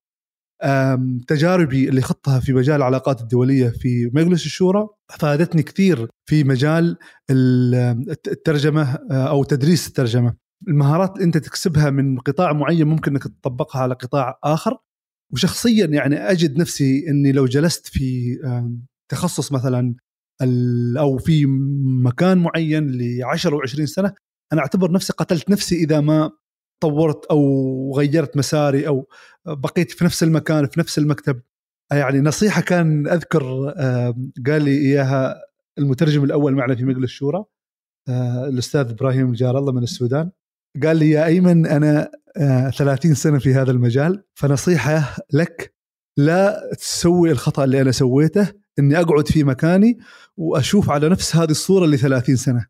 [1.27, 4.87] تجاربي اللي خضتها في مجال العلاقات الدولية في مجلس الشورى
[5.19, 6.97] فادتني كثير في مجال
[7.31, 10.35] الترجمة آه، أو تدريس الترجمة.
[10.67, 14.77] المهارات اللي أنت تكسبها من قطاع معين ممكن إنك تطبقها على قطاع آخر.
[15.33, 18.37] وشخصيا يعني أجد نفسي إني لو جلست في
[19.11, 19.95] تخصص مثلا
[20.97, 21.45] أو في
[22.03, 24.13] مكان معين ل 10 أو 20 سنة
[24.53, 26.31] أنا أعتبر نفسي قتلت نفسي إذا ما
[26.81, 29.07] طورت أو غيرت مساري أو
[29.45, 31.41] بقيت في نفس المكان في نفس المكتب.
[31.91, 33.73] يعني نصيحة كان أذكر
[34.47, 35.35] قال لي إياها
[35.77, 37.45] المترجم الأول معنا في مجلس الشورى
[38.09, 40.31] آه، الأستاذ إبراهيم جار الله من السودان.
[40.83, 42.11] قال لي يا أيمن أنا
[42.77, 45.73] 30 آه، سنة في هذا المجال فنصيحة لك
[46.17, 49.97] لا تسوي الخطأ اللي أنا سويته إني أقعد في مكاني
[50.37, 52.65] وأشوف على نفس هذه الصورة اللي 30 سنة.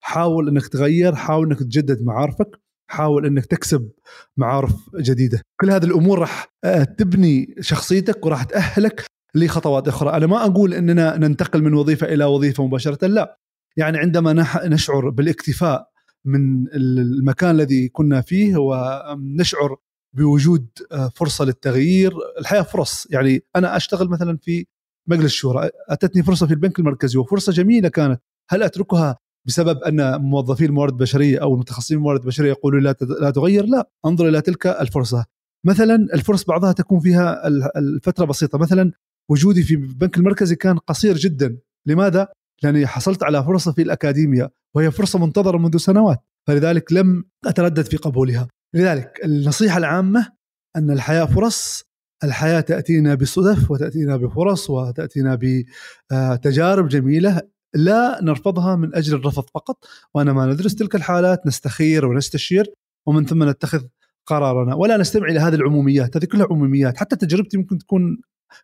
[0.00, 3.90] حاول إنك تغير حاول إنك تجدد معارفك حاول إنك تكسب
[4.36, 5.42] معارف جديدة.
[5.60, 9.04] كل هذه الأمور راح آه، تبني شخصيتك وراح تأهلك
[9.34, 10.10] لخطوات أخرى.
[10.10, 13.38] أنا ما أقول إننا ننتقل من وظيفة إلى وظيفة مباشرة لا.
[13.76, 15.88] يعني عندما نشعر بالاكتفاء
[16.24, 19.76] من المكان الذي كنا فيه ونشعر
[20.16, 22.12] بوجود آه، فرصة للتغيير.
[22.38, 23.06] الحياة فرص.
[23.10, 24.66] يعني أنا أشتغل مثلا في
[25.08, 28.20] مجلس الشورى أتتني فرصة في البنك المركزي وفرصة جميلة كانت.
[28.50, 33.66] هل أتركها بسبب أن موظفي الموارد البشريه أو المتخصصين الموارد البشريه يقولوا لا لا تغير؟
[33.66, 35.24] لا أنظر إلى تلك الفرصة.
[35.66, 38.58] مثلا الفرص بعضها تكون فيها الفترة بسيطة.
[38.58, 38.92] مثلا
[39.30, 41.58] وجودي في البنك المركزي كان قصير جدا.
[41.86, 42.28] لماذا؟
[42.62, 47.96] لأني حصلت على فرصة في الاكاديميا وهي فرصة منتظرة منذ سنوات فلذلك لم أتردد في
[47.96, 48.48] قبولها.
[48.74, 50.32] لذلك النصيحة العامة
[50.76, 51.87] أن الحياة فرص
[52.24, 57.42] الحياة تأتينا بصدف وتأتينا بفرص وتأتينا بتجارب جميلة
[57.74, 62.72] لا نرفضها من أجل الرفض فقط وانما ندرس تلك الحالات نستخير ونستشير
[63.06, 63.84] ومن ثم نتخذ
[64.26, 64.74] قرارنا.
[64.74, 66.96] ولا نستمع إلى هذه العموميات هذه كلها عموميات.
[66.96, 68.20] حتى تجربتي ممكن تكون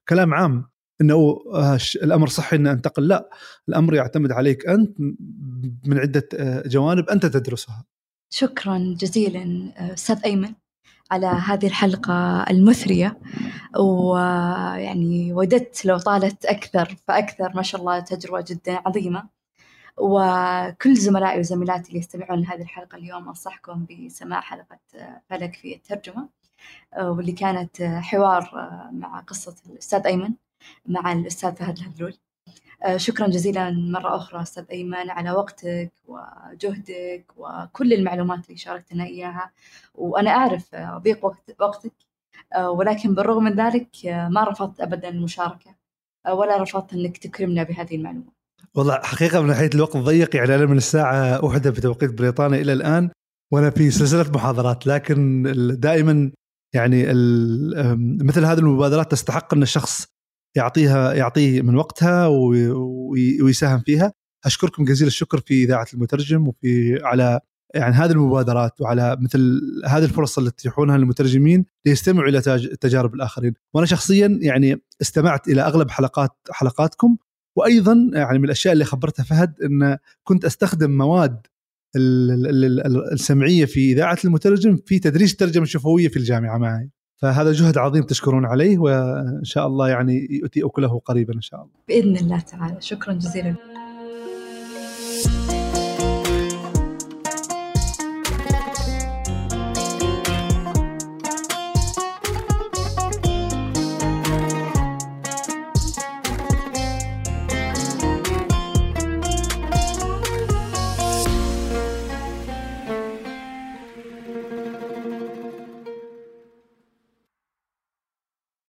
[0.08, 0.64] كلام عام
[1.00, 3.08] إنه آه، الأمر صحي إن أنتقل.
[3.08, 3.30] لا
[3.68, 5.00] الأمر يعتمد عليك أنت
[5.86, 7.84] من عدة آه، جوانب أنت تدرسها.
[8.30, 10.54] شكرا جزيلا أستاذ أيمن.
[11.10, 13.18] على هذه الحلقة المثرية.
[13.78, 19.28] ويعني وددت لو طالت أكثر فأكثر ما شاء الله تجربة جدا عظيمة.
[19.96, 24.78] وكل زملائي وزميلاتي اللي يستمعون لهذه الحلقة اليوم أنصحكم بسماع حلقة
[25.30, 26.28] فلك في الترجمة
[26.98, 28.50] واللي كانت حوار
[28.92, 30.34] مع قصة الأستاذ أيمن
[30.86, 32.14] مع الأستاذ فهد الهذلول
[32.96, 39.50] شكرا جزيلا مرة أخرى أستاذ أيمن على وقتك وجهدك وكل المعلومات اللي شاركتنا إياها.
[39.94, 41.92] وأنا أعرف ضيق وقت وقتك
[42.54, 45.74] آه، ولكن بالرغم من ذلك آه، ما رفضت أبدا المشاركة
[46.28, 48.34] ولا رفضت أنك تكرمنا بهذه المعلومات
[48.74, 53.10] والله حقيقة من ناحية الوقت ضيق يعني أنا من الساعة واحدة بتوقيت بريطانيا إلى الآن
[53.52, 55.42] وأنا في سلسلة محاضرات لكن
[55.78, 56.32] دائما
[56.74, 57.04] يعني
[58.24, 60.06] مثل هذه المبادرات تستحق أن الشخص
[60.56, 62.26] يعطيها يعطيه من وقتها
[63.42, 64.12] ويساهم فيها.
[64.44, 67.40] أشكركم جزيل الشكر في إذاعة المترجم وفي على
[67.74, 72.40] يعني هذه المبادرات وعلى مثل هذه الفرص اللي تتيحونها للمترجمين ليستمعوا إلى
[72.80, 77.16] تجارب الآخرين، وأنا شخصيا يعني استمعت إلى أغلب حلقات حلقاتكم.
[77.56, 81.46] وأيضا يعني من الأشياء اللي خبرتها فهد إن كنت أستخدم مواد
[83.12, 86.90] السمعية في إذاعة المترجم في تدريس الترجمه الشفويه في الجامعة معي.
[87.24, 91.72] فهذا جهد عظيم تشكرون عليه وإن شاء الله يعني يؤتي أكله قريبا إن شاء الله.
[91.88, 93.54] بإذن الله تعالى، شكرا جزيلا.